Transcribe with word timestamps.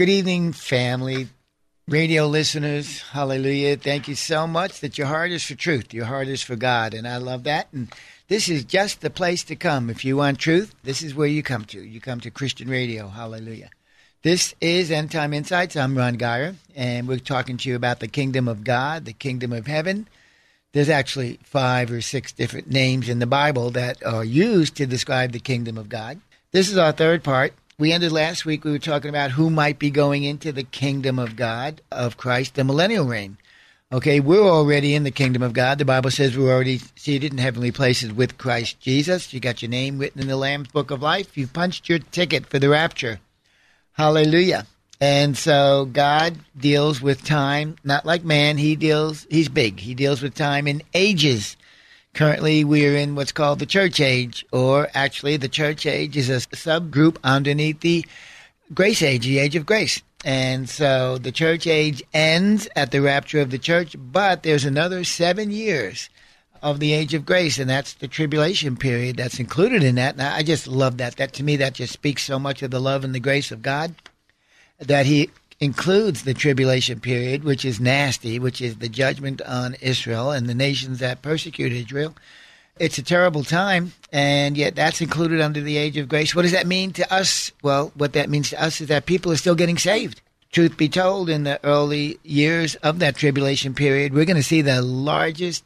Good 0.00 0.08
evening, 0.08 0.54
family, 0.54 1.28
radio 1.86 2.26
listeners. 2.26 3.02
Hallelujah. 3.02 3.76
Thank 3.76 4.08
you 4.08 4.14
so 4.14 4.46
much 4.46 4.80
that 4.80 4.96
your 4.96 5.06
heart 5.06 5.30
is 5.30 5.44
for 5.44 5.54
truth. 5.54 5.92
Your 5.92 6.06
heart 6.06 6.26
is 6.26 6.40
for 6.40 6.56
God. 6.56 6.94
And 6.94 7.06
I 7.06 7.18
love 7.18 7.44
that. 7.44 7.68
And 7.74 7.92
this 8.26 8.48
is 8.48 8.64
just 8.64 9.02
the 9.02 9.10
place 9.10 9.44
to 9.44 9.56
come. 9.56 9.90
If 9.90 10.02
you 10.02 10.16
want 10.16 10.38
truth, 10.38 10.74
this 10.84 11.02
is 11.02 11.14
where 11.14 11.26
you 11.28 11.42
come 11.42 11.66
to. 11.66 11.82
You 11.82 12.00
come 12.00 12.18
to 12.20 12.30
Christian 12.30 12.70
Radio. 12.70 13.08
Hallelujah. 13.08 13.68
This 14.22 14.54
is 14.62 14.90
End 14.90 15.10
Time 15.10 15.34
Insights. 15.34 15.76
I'm 15.76 15.98
Ron 15.98 16.14
Geyer, 16.14 16.54
and 16.74 17.06
we're 17.06 17.18
talking 17.18 17.58
to 17.58 17.68
you 17.68 17.76
about 17.76 18.00
the 18.00 18.08
kingdom 18.08 18.48
of 18.48 18.64
God, 18.64 19.04
the 19.04 19.12
kingdom 19.12 19.52
of 19.52 19.66
heaven. 19.66 20.08
There's 20.72 20.88
actually 20.88 21.40
five 21.42 21.92
or 21.92 22.00
six 22.00 22.32
different 22.32 22.70
names 22.70 23.10
in 23.10 23.18
the 23.18 23.26
Bible 23.26 23.68
that 23.72 24.02
are 24.02 24.24
used 24.24 24.76
to 24.76 24.86
describe 24.86 25.32
the 25.32 25.40
kingdom 25.40 25.76
of 25.76 25.90
God. 25.90 26.22
This 26.52 26.70
is 26.70 26.78
our 26.78 26.92
third 26.92 27.22
part. 27.22 27.52
We 27.80 27.92
ended 27.92 28.12
last 28.12 28.44
week, 28.44 28.62
we 28.62 28.72
were 28.72 28.78
talking 28.78 29.08
about 29.08 29.30
who 29.30 29.48
might 29.48 29.78
be 29.78 29.88
going 29.88 30.22
into 30.22 30.52
the 30.52 30.64
kingdom 30.64 31.18
of 31.18 31.34
God, 31.34 31.80
of 31.90 32.18
Christ, 32.18 32.54
the 32.54 32.62
millennial 32.62 33.06
reign. 33.06 33.38
Okay, 33.90 34.20
we're 34.20 34.42
already 34.42 34.94
in 34.94 35.04
the 35.04 35.10
kingdom 35.10 35.42
of 35.42 35.54
God. 35.54 35.78
The 35.78 35.86
Bible 35.86 36.10
says 36.10 36.36
we're 36.36 36.52
already 36.52 36.82
seated 36.96 37.32
in 37.32 37.38
heavenly 37.38 37.72
places 37.72 38.12
with 38.12 38.36
Christ 38.36 38.80
Jesus. 38.80 39.32
You 39.32 39.40
got 39.40 39.62
your 39.62 39.70
name 39.70 39.98
written 39.98 40.20
in 40.20 40.28
the 40.28 40.36
Lamb's 40.36 40.68
book 40.68 40.90
of 40.90 41.00
life. 41.00 41.38
You 41.38 41.46
punched 41.46 41.88
your 41.88 42.00
ticket 42.00 42.44
for 42.44 42.58
the 42.58 42.68
rapture. 42.68 43.18
Hallelujah. 43.92 44.66
And 45.00 45.34
so 45.34 45.88
God 45.90 46.36
deals 46.54 47.00
with 47.00 47.24
time, 47.24 47.76
not 47.82 48.04
like 48.04 48.24
man. 48.24 48.58
He 48.58 48.76
deals, 48.76 49.26
he's 49.30 49.48
big. 49.48 49.80
He 49.80 49.94
deals 49.94 50.20
with 50.20 50.34
time 50.34 50.68
in 50.68 50.82
ages. 50.92 51.56
Currently, 52.14 52.64
we're 52.64 52.96
in 52.96 53.14
what's 53.14 53.32
called 53.32 53.60
the 53.60 53.66
church 53.66 54.00
age, 54.00 54.44
or 54.52 54.88
actually, 54.94 55.36
the 55.36 55.48
church 55.48 55.86
age 55.86 56.16
is 56.16 56.28
a 56.28 56.38
subgroup 56.38 57.16
underneath 57.22 57.80
the 57.80 58.04
grace 58.74 59.02
age, 59.02 59.24
the 59.24 59.38
age 59.38 59.56
of 59.56 59.66
grace. 59.66 60.02
And 60.24 60.68
so 60.68 61.18
the 61.18 61.32
church 61.32 61.66
age 61.66 62.02
ends 62.12 62.68
at 62.76 62.90
the 62.90 63.00
rapture 63.00 63.40
of 63.40 63.50
the 63.50 63.58
church, 63.58 63.96
but 63.98 64.42
there's 64.42 64.64
another 64.64 65.04
seven 65.04 65.50
years 65.50 66.10
of 66.62 66.78
the 66.78 66.92
age 66.92 67.14
of 67.14 67.24
grace, 67.24 67.58
and 67.58 67.70
that's 67.70 67.94
the 67.94 68.08
tribulation 68.08 68.76
period 68.76 69.16
that's 69.16 69.40
included 69.40 69.82
in 69.82 69.94
that. 69.94 70.14
And 70.14 70.22
I 70.22 70.42
just 70.42 70.66
love 70.66 70.98
that. 70.98 71.16
That 71.16 71.32
to 71.34 71.42
me, 71.42 71.56
that 71.56 71.74
just 71.74 71.92
speaks 71.92 72.22
so 72.22 72.38
much 72.38 72.62
of 72.62 72.70
the 72.70 72.80
love 72.80 73.02
and 73.02 73.14
the 73.14 73.20
grace 73.20 73.50
of 73.50 73.62
God 73.62 73.94
that 74.78 75.06
He 75.06 75.30
includes 75.60 76.22
the 76.22 76.34
tribulation 76.34 77.00
period, 77.00 77.44
which 77.44 77.64
is 77.64 77.80
nasty, 77.80 78.38
which 78.38 78.60
is 78.62 78.76
the 78.76 78.88
judgment 78.88 79.42
on 79.42 79.74
Israel 79.74 80.30
and 80.30 80.48
the 80.48 80.54
nations 80.54 80.98
that 80.98 81.22
persecute 81.22 81.72
Israel. 81.72 82.14
It's 82.78 82.96
a 82.96 83.02
terrible 83.02 83.44
time, 83.44 83.92
and 84.10 84.56
yet 84.56 84.74
that's 84.74 85.02
included 85.02 85.40
under 85.40 85.60
the 85.60 85.76
age 85.76 85.98
of 85.98 86.08
grace. 86.08 86.34
What 86.34 86.42
does 86.42 86.52
that 86.52 86.66
mean 86.66 86.92
to 86.94 87.12
us? 87.12 87.52
Well, 87.62 87.92
what 87.94 88.14
that 88.14 88.30
means 88.30 88.50
to 88.50 88.62
us 88.62 88.80
is 88.80 88.88
that 88.88 89.04
people 89.04 89.30
are 89.30 89.36
still 89.36 89.54
getting 89.54 89.76
saved. 89.76 90.22
Truth 90.50 90.78
be 90.78 90.88
told, 90.88 91.28
in 91.28 91.44
the 91.44 91.60
early 91.62 92.18
years 92.24 92.76
of 92.76 92.98
that 93.00 93.16
tribulation 93.16 93.74
period, 93.74 94.14
we're 94.14 94.24
going 94.24 94.36
to 94.36 94.42
see 94.42 94.62
the 94.62 94.80
largest 94.80 95.62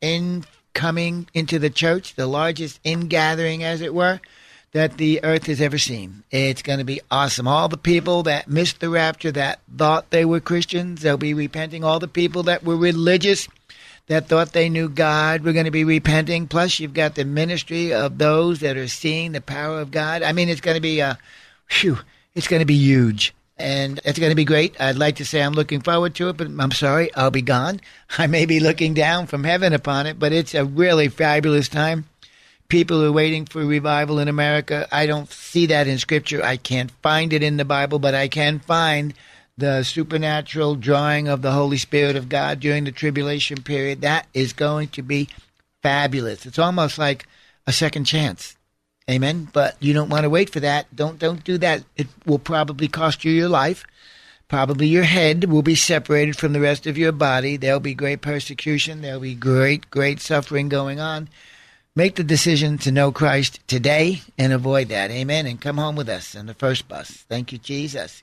incoming 0.00 1.26
into 1.34 1.58
the 1.58 1.68
church, 1.68 2.14
the 2.14 2.28
largest 2.28 2.78
ingathering, 2.84 3.64
as 3.64 3.80
it 3.80 3.92
were, 3.92 4.20
that 4.72 4.96
the 4.96 5.20
earth 5.22 5.46
has 5.46 5.60
ever 5.60 5.78
seen. 5.78 6.24
It's 6.30 6.62
going 6.62 6.78
to 6.78 6.84
be 6.84 7.00
awesome. 7.10 7.46
All 7.46 7.68
the 7.68 7.76
people 7.76 8.22
that 8.24 8.48
missed 8.48 8.80
the 8.80 8.88
rapture, 8.88 9.30
that 9.32 9.60
thought 9.74 10.10
they 10.10 10.24
were 10.24 10.40
Christians, 10.40 11.02
they'll 11.02 11.18
be 11.18 11.34
repenting. 11.34 11.84
All 11.84 11.98
the 11.98 12.08
people 12.08 12.44
that 12.44 12.64
were 12.64 12.76
religious, 12.76 13.48
that 14.06 14.28
thought 14.28 14.52
they 14.52 14.70
knew 14.70 14.88
God, 14.88 15.44
we're 15.44 15.52
going 15.52 15.66
to 15.66 15.70
be 15.70 15.84
repenting. 15.84 16.48
Plus, 16.48 16.80
you've 16.80 16.94
got 16.94 17.14
the 17.14 17.24
ministry 17.24 17.92
of 17.92 18.16
those 18.16 18.60
that 18.60 18.78
are 18.78 18.88
seeing 18.88 19.32
the 19.32 19.42
power 19.42 19.80
of 19.80 19.90
God. 19.90 20.22
I 20.22 20.32
mean, 20.32 20.48
it's 20.48 20.62
going 20.62 20.76
to 20.76 20.80
be, 20.80 21.02
uh, 21.02 21.14
whew, 21.70 21.98
it's 22.34 22.48
going 22.48 22.60
to 22.60 22.66
be 22.66 22.78
huge. 22.78 23.34
And 23.58 24.00
it's 24.04 24.18
going 24.18 24.30
to 24.30 24.36
be 24.36 24.46
great. 24.46 24.80
I'd 24.80 24.96
like 24.96 25.16
to 25.16 25.26
say 25.26 25.42
I'm 25.42 25.52
looking 25.52 25.82
forward 25.82 26.14
to 26.16 26.30
it, 26.30 26.38
but 26.38 26.48
I'm 26.48 26.72
sorry, 26.72 27.14
I'll 27.14 27.30
be 27.30 27.42
gone. 27.42 27.80
I 28.18 28.26
may 28.26 28.46
be 28.46 28.58
looking 28.58 28.94
down 28.94 29.26
from 29.26 29.44
heaven 29.44 29.74
upon 29.74 30.06
it, 30.06 30.18
but 30.18 30.32
it's 30.32 30.54
a 30.54 30.64
really 30.64 31.08
fabulous 31.08 31.68
time 31.68 32.06
people 32.72 33.04
are 33.04 33.12
waiting 33.12 33.44
for 33.44 33.66
revival 33.66 34.18
in 34.18 34.28
America. 34.28 34.88
I 34.90 35.04
don't 35.04 35.30
see 35.30 35.66
that 35.66 35.86
in 35.86 35.98
Scripture. 35.98 36.42
I 36.42 36.56
can't 36.56 36.90
find 37.02 37.34
it 37.34 37.42
in 37.42 37.58
the 37.58 37.66
Bible, 37.66 37.98
but 37.98 38.14
I 38.14 38.28
can 38.28 38.60
find 38.60 39.12
the 39.58 39.82
supernatural 39.82 40.76
drawing 40.76 41.28
of 41.28 41.42
the 41.42 41.52
Holy 41.52 41.76
Spirit 41.76 42.16
of 42.16 42.30
God 42.30 42.60
during 42.60 42.84
the 42.84 42.90
tribulation 42.90 43.62
period. 43.62 44.00
That 44.00 44.26
is 44.32 44.54
going 44.54 44.88
to 44.88 45.02
be 45.02 45.28
fabulous. 45.82 46.46
It's 46.46 46.58
almost 46.58 46.96
like 46.96 47.26
a 47.66 47.72
second 47.72 48.04
chance. 48.04 48.56
Amen. 49.10 49.48
But 49.52 49.76
you 49.78 49.92
don't 49.92 50.08
want 50.08 50.22
to 50.22 50.30
wait 50.30 50.48
for 50.48 50.60
that. 50.60 50.86
Don't 50.96 51.18
don't 51.18 51.44
do 51.44 51.58
that. 51.58 51.84
It 51.98 52.06
will 52.24 52.38
probably 52.38 52.88
cost 52.88 53.22
you 53.22 53.32
your 53.32 53.50
life. 53.50 53.84
Probably 54.48 54.86
your 54.86 55.04
head 55.04 55.44
will 55.44 55.60
be 55.60 55.74
separated 55.74 56.38
from 56.38 56.54
the 56.54 56.60
rest 56.60 56.86
of 56.86 56.96
your 56.96 57.12
body. 57.12 57.58
There'll 57.58 57.80
be 57.80 57.92
great 57.92 58.22
persecution. 58.22 59.02
There'll 59.02 59.20
be 59.20 59.34
great, 59.34 59.90
great 59.90 60.20
suffering 60.20 60.70
going 60.70 61.00
on. 61.00 61.28
Make 61.94 62.14
the 62.14 62.24
decision 62.24 62.78
to 62.78 62.90
know 62.90 63.12
Christ 63.12 63.60
today 63.66 64.22
and 64.38 64.50
avoid 64.50 64.88
that. 64.88 65.10
Amen. 65.10 65.46
And 65.46 65.60
come 65.60 65.76
home 65.76 65.94
with 65.94 66.08
us 66.08 66.34
on 66.34 66.46
the 66.46 66.54
first 66.54 66.88
bus. 66.88 67.10
Thank 67.28 67.52
you, 67.52 67.58
Jesus. 67.58 68.22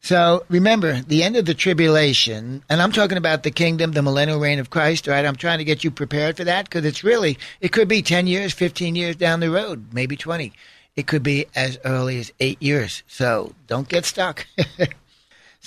So 0.00 0.44
remember, 0.48 1.02
the 1.02 1.24
end 1.24 1.34
of 1.34 1.44
the 1.44 1.54
tribulation, 1.54 2.62
and 2.70 2.80
I'm 2.80 2.92
talking 2.92 3.18
about 3.18 3.42
the 3.42 3.50
kingdom, 3.50 3.92
the 3.92 4.02
millennial 4.02 4.38
reign 4.38 4.60
of 4.60 4.70
Christ, 4.70 5.08
right? 5.08 5.24
I'm 5.24 5.34
trying 5.34 5.58
to 5.58 5.64
get 5.64 5.82
you 5.82 5.90
prepared 5.90 6.36
for 6.36 6.44
that 6.44 6.66
because 6.66 6.84
it's 6.84 7.02
really, 7.02 7.36
it 7.60 7.72
could 7.72 7.88
be 7.88 8.00
10 8.00 8.28
years, 8.28 8.52
15 8.52 8.94
years 8.94 9.16
down 9.16 9.40
the 9.40 9.50
road, 9.50 9.92
maybe 9.92 10.16
20. 10.16 10.52
It 10.94 11.08
could 11.08 11.24
be 11.24 11.46
as 11.56 11.80
early 11.84 12.20
as 12.20 12.32
eight 12.38 12.62
years. 12.62 13.02
So 13.08 13.54
don't 13.66 13.88
get 13.88 14.04
stuck. 14.04 14.46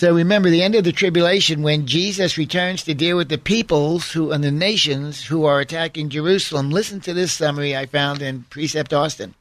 So 0.01 0.15
remember 0.15 0.49
the 0.49 0.63
end 0.63 0.73
of 0.73 0.83
the 0.83 0.91
tribulation 0.91 1.61
when 1.61 1.85
Jesus 1.85 2.35
returns 2.35 2.81
to 2.85 2.95
deal 2.95 3.17
with 3.17 3.29
the 3.29 3.37
peoples 3.37 4.13
who 4.13 4.31
and 4.31 4.43
the 4.43 4.49
nations 4.49 5.27
who 5.27 5.45
are 5.45 5.59
attacking 5.59 6.09
Jerusalem. 6.09 6.71
Listen 6.71 6.99
to 7.01 7.13
this 7.13 7.31
summary 7.31 7.77
I 7.77 7.85
found 7.85 8.19
in 8.19 8.45
Precept 8.49 8.93
Austin. 8.93 9.35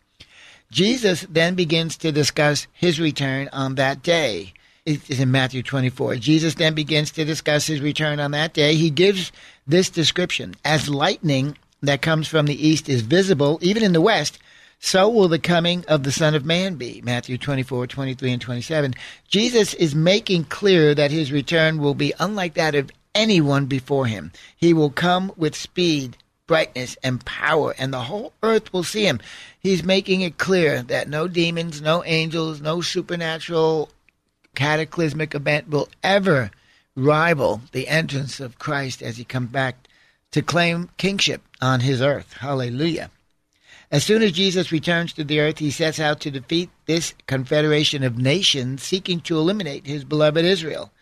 Jesus 0.70 1.24
then 1.30 1.54
begins 1.54 1.96
to 1.96 2.12
discuss 2.12 2.66
his 2.74 3.00
return 3.00 3.48
on 3.54 3.76
that 3.76 4.02
day. 4.02 4.52
It's 4.84 5.08
in 5.08 5.30
Matthew 5.30 5.62
24. 5.62 6.16
Jesus 6.16 6.56
then 6.56 6.74
begins 6.74 7.10
to 7.12 7.24
discuss 7.24 7.66
his 7.66 7.80
return 7.80 8.20
on 8.20 8.32
that 8.32 8.52
day. 8.52 8.74
He 8.74 8.90
gives 8.90 9.32
this 9.66 9.88
description 9.88 10.56
as 10.62 10.90
lightning 10.90 11.56
that 11.82 12.02
comes 12.02 12.28
from 12.28 12.44
the 12.44 12.68
east 12.68 12.86
is 12.90 13.00
visible, 13.00 13.58
even 13.62 13.82
in 13.82 13.94
the 13.94 14.02
west, 14.02 14.38
so 14.82 15.10
will 15.10 15.28
the 15.28 15.38
coming 15.38 15.84
of 15.88 16.02
the 16.02 16.10
Son 16.10 16.34
of 16.34 16.46
Man 16.46 16.76
be. 16.76 17.02
Matthew 17.04 17.36
24, 17.36 17.86
23, 17.86 18.32
and 18.32 18.42
27. 18.42 18.94
Jesus 19.28 19.74
is 19.74 19.94
making 19.94 20.44
clear 20.44 20.94
that 20.94 21.10
his 21.10 21.30
return 21.30 21.78
will 21.78 21.94
be 21.94 22.14
unlike 22.18 22.54
that 22.54 22.74
of 22.74 22.90
anyone 23.14 23.66
before 23.66 24.06
him. 24.06 24.32
He 24.56 24.72
will 24.72 24.90
come 24.90 25.32
with 25.36 25.54
speed, 25.54 26.16
brightness, 26.46 26.96
and 27.04 27.24
power, 27.24 27.74
and 27.78 27.92
the 27.92 28.00
whole 28.00 28.32
earth 28.42 28.72
will 28.72 28.82
see 28.82 29.04
him. 29.04 29.20
He's 29.60 29.84
making 29.84 30.22
it 30.22 30.38
clear 30.38 30.82
that 30.84 31.08
no 31.08 31.28
demons, 31.28 31.82
no 31.82 32.02
angels, 32.04 32.62
no 32.62 32.80
supernatural 32.80 33.90
cataclysmic 34.54 35.34
event 35.34 35.68
will 35.68 35.90
ever 36.02 36.50
rival 36.96 37.60
the 37.72 37.86
entrance 37.86 38.40
of 38.40 38.58
Christ 38.58 39.02
as 39.02 39.18
he 39.18 39.24
comes 39.24 39.50
back 39.50 39.76
to 40.32 40.40
claim 40.40 40.88
kingship 40.96 41.42
on 41.60 41.80
his 41.80 42.00
earth. 42.00 42.32
Hallelujah. 42.38 43.10
As 43.92 44.04
soon 44.04 44.22
as 44.22 44.30
Jesus 44.30 44.70
returns 44.70 45.12
to 45.14 45.24
the 45.24 45.40
earth, 45.40 45.58
he 45.58 45.72
sets 45.72 45.98
out 45.98 46.20
to 46.20 46.30
defeat 46.30 46.70
this 46.86 47.12
confederation 47.26 48.04
of 48.04 48.16
nations 48.16 48.84
seeking 48.84 49.20
to 49.22 49.36
eliminate 49.36 49.86
his 49.86 50.04
beloved 50.04 50.44
Israel. 50.44 50.92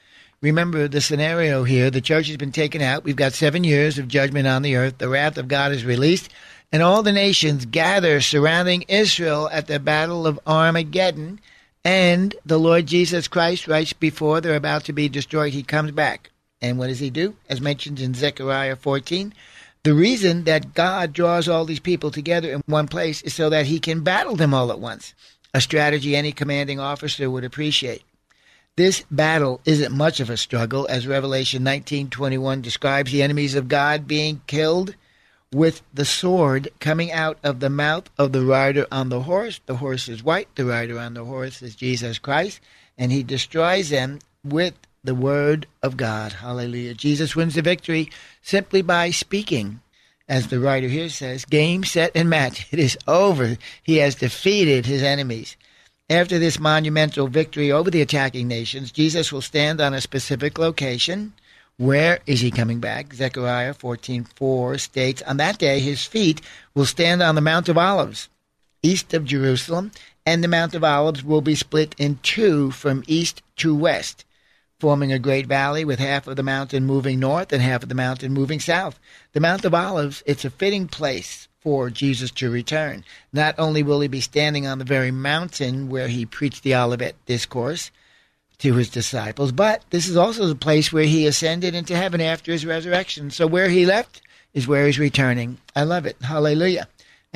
Remember 0.40 0.88
the 0.88 1.02
scenario 1.02 1.64
here. 1.64 1.90
The 1.90 2.00
church 2.00 2.28
has 2.28 2.38
been 2.38 2.52
taken 2.52 2.80
out. 2.80 3.04
We've 3.04 3.14
got 3.14 3.34
seven 3.34 3.62
years 3.62 3.98
of 3.98 4.08
judgment 4.08 4.46
on 4.46 4.62
the 4.62 4.76
earth. 4.76 4.96
The 4.96 5.08
wrath 5.10 5.36
of 5.36 5.48
God 5.48 5.72
is 5.72 5.84
released, 5.84 6.30
and 6.72 6.82
all 6.82 7.02
the 7.02 7.12
nations 7.12 7.66
gather 7.66 8.22
surrounding 8.22 8.82
Israel 8.88 9.50
at 9.52 9.66
the 9.66 9.80
Battle 9.80 10.26
of 10.26 10.40
Armageddon. 10.46 11.40
And 11.84 12.34
the 12.46 12.58
Lord 12.58 12.86
Jesus 12.86 13.28
Christ, 13.28 13.68
right 13.68 13.92
before 14.00 14.40
they're 14.40 14.54
about 14.54 14.84
to 14.84 14.94
be 14.94 15.10
destroyed, 15.10 15.52
he 15.52 15.62
comes 15.62 15.90
back. 15.90 16.30
And 16.62 16.78
what 16.78 16.86
does 16.86 17.00
he 17.00 17.10
do? 17.10 17.36
As 17.48 17.60
mentioned 17.60 18.00
in 18.00 18.14
Zechariah 18.14 18.76
14, 18.76 19.34
the 19.82 19.94
reason 19.94 20.44
that 20.44 20.74
God 20.74 21.12
draws 21.12 21.48
all 21.48 21.64
these 21.64 21.80
people 21.80 22.10
together 22.10 22.52
in 22.52 22.62
one 22.66 22.88
place 22.88 23.22
is 23.22 23.34
so 23.34 23.48
that 23.50 23.66
he 23.66 23.78
can 23.78 24.02
battle 24.02 24.36
them 24.36 24.52
all 24.52 24.70
at 24.70 24.80
once, 24.80 25.14
a 25.54 25.60
strategy 25.60 26.16
any 26.16 26.32
commanding 26.32 26.80
officer 26.80 27.30
would 27.30 27.44
appreciate. 27.44 28.02
This 28.76 29.04
battle 29.10 29.60
isn't 29.64 29.92
much 29.92 30.20
of 30.20 30.30
a 30.30 30.36
struggle 30.36 30.86
as 30.88 31.06
Revelation 31.06 31.64
19:21 31.64 32.62
describes 32.62 33.10
the 33.10 33.22
enemies 33.22 33.54
of 33.54 33.66
God 33.66 34.06
being 34.06 34.40
killed 34.46 34.94
with 35.52 35.82
the 35.92 36.04
sword 36.04 36.68
coming 36.78 37.10
out 37.10 37.38
of 37.42 37.60
the 37.60 37.70
mouth 37.70 38.10
of 38.18 38.32
the 38.32 38.44
rider 38.44 38.86
on 38.92 39.08
the 39.08 39.22
horse. 39.22 39.60
The 39.66 39.76
horse 39.76 40.08
is 40.08 40.22
white, 40.22 40.48
the 40.54 40.64
rider 40.64 40.98
on 40.98 41.14
the 41.14 41.24
horse 41.24 41.62
is 41.62 41.74
Jesus 41.74 42.18
Christ, 42.18 42.60
and 42.96 43.10
he 43.10 43.22
destroys 43.22 43.88
them 43.88 44.18
with 44.44 44.74
the 45.08 45.14
word 45.14 45.66
of 45.82 45.96
God. 45.96 46.32
Hallelujah. 46.32 46.92
Jesus 46.92 47.34
wins 47.34 47.54
the 47.54 47.62
victory 47.62 48.10
simply 48.42 48.82
by 48.82 49.10
speaking. 49.10 49.80
As 50.28 50.48
the 50.48 50.60
writer 50.60 50.88
here 50.88 51.08
says, 51.08 51.46
game, 51.46 51.82
set, 51.82 52.12
and 52.14 52.28
match. 52.28 52.68
It 52.70 52.78
is 52.78 52.98
over. 53.08 53.56
He 53.82 53.96
has 53.96 54.16
defeated 54.16 54.84
his 54.84 55.02
enemies. 55.02 55.56
After 56.10 56.38
this 56.38 56.60
monumental 56.60 57.26
victory 57.26 57.72
over 57.72 57.90
the 57.90 58.02
attacking 58.02 58.48
nations, 58.48 58.92
Jesus 58.92 59.32
will 59.32 59.40
stand 59.40 59.80
on 59.80 59.94
a 59.94 60.02
specific 60.02 60.58
location. 60.58 61.32
Where 61.78 62.18
is 62.26 62.40
he 62.40 62.50
coming 62.50 62.78
back? 62.78 63.14
Zechariah 63.14 63.72
14:4 63.72 64.76
states, 64.76 65.22
"On 65.22 65.38
that 65.38 65.56
day 65.56 65.80
his 65.80 66.04
feet 66.04 66.42
will 66.74 66.84
stand 66.84 67.22
on 67.22 67.34
the 67.34 67.40
Mount 67.40 67.70
of 67.70 67.78
Olives, 67.78 68.28
east 68.82 69.14
of 69.14 69.24
Jerusalem, 69.24 69.90
and 70.26 70.44
the 70.44 70.48
Mount 70.48 70.74
of 70.74 70.84
Olives 70.84 71.24
will 71.24 71.40
be 71.40 71.54
split 71.54 71.94
in 71.96 72.18
two 72.22 72.72
from 72.72 73.04
east 73.06 73.40
to 73.56 73.74
west 73.74 74.26
forming 74.80 75.12
a 75.12 75.18
great 75.18 75.46
valley 75.46 75.84
with 75.84 75.98
half 75.98 76.28
of 76.28 76.36
the 76.36 76.42
mountain 76.42 76.86
moving 76.86 77.18
north 77.18 77.52
and 77.52 77.60
half 77.60 77.82
of 77.82 77.88
the 77.88 77.96
mountain 77.96 78.32
moving 78.32 78.60
south. 78.60 79.00
The 79.32 79.40
Mount 79.40 79.64
of 79.64 79.74
Olives, 79.74 80.22
it's 80.24 80.44
a 80.44 80.50
fitting 80.50 80.86
place 80.86 81.48
for 81.58 81.90
Jesus 81.90 82.30
to 82.32 82.48
return. 82.48 83.04
Not 83.32 83.56
only 83.58 83.82
will 83.82 84.00
he 84.00 84.06
be 84.06 84.20
standing 84.20 84.68
on 84.68 84.78
the 84.78 84.84
very 84.84 85.10
mountain 85.10 85.88
where 85.88 86.06
he 86.06 86.24
preached 86.24 86.62
the 86.62 86.76
Olivet 86.76 87.16
discourse 87.26 87.90
to 88.58 88.74
his 88.74 88.88
disciples, 88.88 89.50
but 89.50 89.82
this 89.90 90.08
is 90.08 90.16
also 90.16 90.46
the 90.46 90.54
place 90.54 90.92
where 90.92 91.04
he 91.04 91.26
ascended 91.26 91.74
into 91.74 91.96
heaven 91.96 92.20
after 92.20 92.52
his 92.52 92.64
resurrection. 92.64 93.30
So 93.30 93.48
where 93.48 93.68
he 93.68 93.84
left 93.84 94.22
is 94.54 94.68
where 94.68 94.86
he's 94.86 94.98
returning. 95.00 95.58
I 95.74 95.82
love 95.82 96.06
it. 96.06 96.16
Hallelujah. 96.22 96.86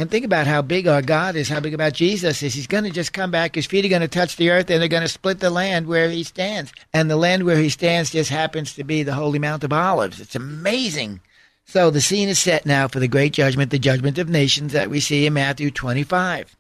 And 0.03 0.11
think 0.11 0.25
about 0.25 0.49
how 0.49 0.63
big 0.63 0.89
our 0.89 1.01
God 1.01 1.37
is, 1.37 1.49
how 1.49 1.61
big 1.61 1.75
about 1.75 1.93
Jesus 1.93 2.43
is. 2.43 2.55
He's 2.55 2.67
going 2.67 2.83
to 2.83 2.91
just 2.91 3.13
come 3.13 3.31
back. 3.31 3.55
His 3.55 3.67
feet 3.67 3.85
are 3.85 3.89
going 3.89 4.03
to 4.03 4.09
touch 4.09 4.35
the 4.35 4.51
earth 4.51 4.69
and 4.69 4.81
they're 4.81 4.89
going 4.89 5.03
to 5.03 5.09
split 5.09 5.39
the 5.39 5.49
land 5.49 5.87
where 5.87 6.11
he 6.11 6.25
stands. 6.25 6.73
And 6.93 7.09
the 7.09 7.15
land 7.15 7.45
where 7.45 7.57
he 7.57 7.69
stands 7.69 8.11
just 8.11 8.29
happens 8.29 8.75
to 8.75 8.83
be 8.83 9.05
the 9.05 9.15
Holy 9.15 9.39
Mount 9.39 9.63
of 9.63 9.73
Olives. 9.73 10.21
It's 10.21 10.35
amazing. 10.35 11.21
So 11.67 11.89
the 11.91 12.01
scene 12.01 12.29
is 12.29 12.41
set 12.41 12.67
now 12.67 12.89
for 12.89 12.99
the 12.99 13.07
great 13.07 13.33
judgment, 13.33 13.71
the 13.71 13.79
judgment 13.79 14.19
of 14.19 14.29
nations 14.29 14.73
that 14.73 14.91
we 14.91 14.99
see 14.99 15.25
in 15.25 15.35
Matthew 15.35 15.71
25. 15.71 16.57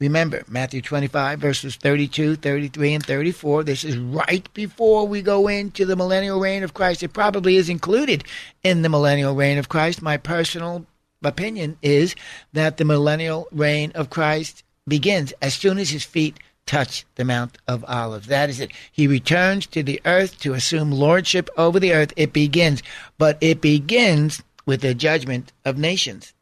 Remember, 0.00 0.42
Matthew 0.48 0.82
25, 0.82 1.38
verses 1.38 1.76
32, 1.76 2.34
33, 2.34 2.94
and 2.94 3.06
34. 3.06 3.62
This 3.62 3.84
is 3.84 3.96
right 3.96 4.52
before 4.52 5.06
we 5.06 5.22
go 5.22 5.46
into 5.46 5.84
the 5.84 5.94
millennial 5.94 6.40
reign 6.40 6.64
of 6.64 6.74
Christ. 6.74 7.04
It 7.04 7.12
probably 7.12 7.54
is 7.54 7.68
included 7.68 8.24
in 8.64 8.82
the 8.82 8.88
millennial 8.88 9.36
reign 9.36 9.58
of 9.58 9.68
Christ. 9.68 10.02
My 10.02 10.16
personal 10.16 10.84
opinion 11.26 11.78
is 11.82 12.14
that 12.52 12.76
the 12.76 12.84
millennial 12.84 13.48
reign 13.50 13.92
of 13.94 14.10
Christ 14.10 14.62
begins 14.86 15.32
as 15.40 15.54
soon 15.54 15.78
as 15.78 15.90
his 15.90 16.04
feet 16.04 16.38
touch 16.66 17.04
the 17.16 17.24
Mount 17.24 17.58
of 17.68 17.84
Olives. 17.86 18.26
That 18.26 18.50
is 18.50 18.60
it. 18.60 18.70
He 18.90 19.06
returns 19.06 19.66
to 19.68 19.82
the 19.82 20.00
earth 20.04 20.38
to 20.40 20.54
assume 20.54 20.90
lordship 20.90 21.50
over 21.56 21.78
the 21.78 21.92
earth. 21.92 22.12
It 22.16 22.32
begins, 22.32 22.82
but 23.18 23.38
it 23.40 23.60
begins 23.60 24.42
with 24.66 24.80
the 24.80 24.94
judgment 24.94 25.52
of 25.64 25.78
nations. 25.78 26.32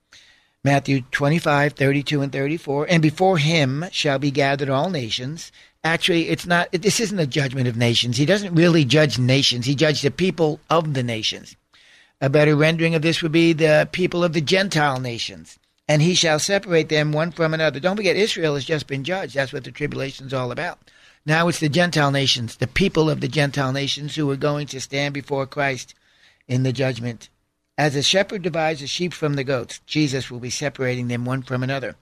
Matthew 0.64 1.02
25, 1.10 1.72
32, 1.72 2.22
and 2.22 2.32
34. 2.32 2.86
And 2.88 3.02
before 3.02 3.38
him 3.38 3.86
shall 3.90 4.20
be 4.20 4.30
gathered 4.30 4.68
all 4.68 4.90
nations. 4.90 5.50
Actually, 5.82 6.28
it's 6.28 6.46
not, 6.46 6.70
this 6.70 7.00
isn't 7.00 7.18
a 7.18 7.26
judgment 7.26 7.66
of 7.66 7.76
nations. 7.76 8.16
He 8.16 8.26
doesn't 8.26 8.54
really 8.54 8.84
judge 8.84 9.18
nations. 9.18 9.66
He 9.66 9.74
judges 9.74 10.02
the 10.02 10.12
people 10.12 10.60
of 10.70 10.94
the 10.94 11.02
nations. 11.02 11.56
A 12.22 12.30
better 12.30 12.54
rendering 12.54 12.94
of 12.94 13.02
this 13.02 13.20
would 13.20 13.32
be 13.32 13.52
the 13.52 13.88
people 13.90 14.22
of 14.22 14.32
the 14.32 14.40
Gentile 14.40 15.00
nations. 15.00 15.58
And 15.88 16.00
he 16.00 16.14
shall 16.14 16.38
separate 16.38 16.88
them 16.88 17.10
one 17.10 17.32
from 17.32 17.52
another. 17.52 17.80
Don't 17.80 17.96
forget, 17.96 18.14
Israel 18.14 18.54
has 18.54 18.64
just 18.64 18.86
been 18.86 19.02
judged. 19.02 19.34
That's 19.34 19.52
what 19.52 19.64
the 19.64 19.72
tribulation 19.72 20.28
is 20.28 20.32
all 20.32 20.52
about. 20.52 20.78
Now 21.26 21.48
it's 21.48 21.58
the 21.58 21.68
Gentile 21.68 22.12
nations, 22.12 22.56
the 22.56 22.68
people 22.68 23.10
of 23.10 23.20
the 23.20 23.26
Gentile 23.26 23.72
nations 23.72 24.14
who 24.14 24.30
are 24.30 24.36
going 24.36 24.68
to 24.68 24.80
stand 24.80 25.14
before 25.14 25.46
Christ 25.46 25.94
in 26.46 26.62
the 26.62 26.72
judgment. 26.72 27.28
As 27.76 27.96
a 27.96 28.02
shepherd 28.04 28.42
divides 28.42 28.80
the 28.80 28.86
sheep 28.86 29.12
from 29.12 29.34
the 29.34 29.42
goats, 29.42 29.80
Jesus 29.84 30.30
will 30.30 30.38
be 30.38 30.50
separating 30.50 31.08
them 31.08 31.24
one 31.24 31.42
from 31.42 31.64
another. 31.64 31.96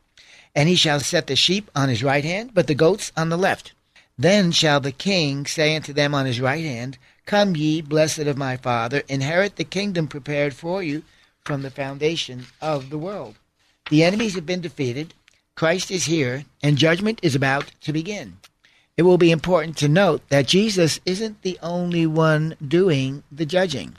And 0.55 0.69
he 0.69 0.75
shall 0.75 1.00
set 1.00 1.28
the 1.28 1.37
sheep 1.37 1.70
on 1.75 1.88
his 1.88 2.05
right 2.05 2.25
hand, 2.25 2.50
but 2.52 2.67
the 2.67 2.75
goats 2.75 3.11
on 3.17 3.31
the 3.31 3.38
left. 3.38 3.72
Then 4.19 4.52
shall 4.52 4.81
the 4.81 4.93
king 4.93 5.46
say 5.46 5.75
unto 5.75 5.94
them 5.94 6.14
on 6.14 6.26
his 6.26 6.43
right 6.43 6.64
hand, 6.64 6.99
Come 7.31 7.55
ye, 7.55 7.81
blessed 7.81 8.27
of 8.27 8.37
my 8.37 8.56
Father, 8.56 9.05
inherit 9.06 9.55
the 9.55 9.62
kingdom 9.62 10.09
prepared 10.09 10.53
for 10.53 10.82
you 10.82 11.05
from 11.44 11.62
the 11.62 11.71
foundation 11.71 12.47
of 12.61 12.91
the 12.91 12.99
world. 12.99 13.37
The 13.88 14.03
enemies 14.03 14.35
have 14.35 14.47
been 14.47 14.61
defeated, 14.61 15.15
Christ 15.55 15.93
is 15.93 16.06
here, 16.06 16.44
and 16.61 16.77
judgment 16.77 17.21
is 17.23 17.37
about 17.37 17.71
to 17.82 17.93
begin. 17.93 18.38
It 18.97 19.03
will 19.03 19.17
be 19.17 19.31
important 19.31 19.77
to 19.77 19.87
note 19.87 20.29
that 20.29 20.49
Jesus 20.49 20.99
isn't 21.06 21.43
the 21.43 21.56
only 21.62 22.05
one 22.05 22.56
doing 22.67 23.23
the 23.31 23.47
judging. 23.47 23.94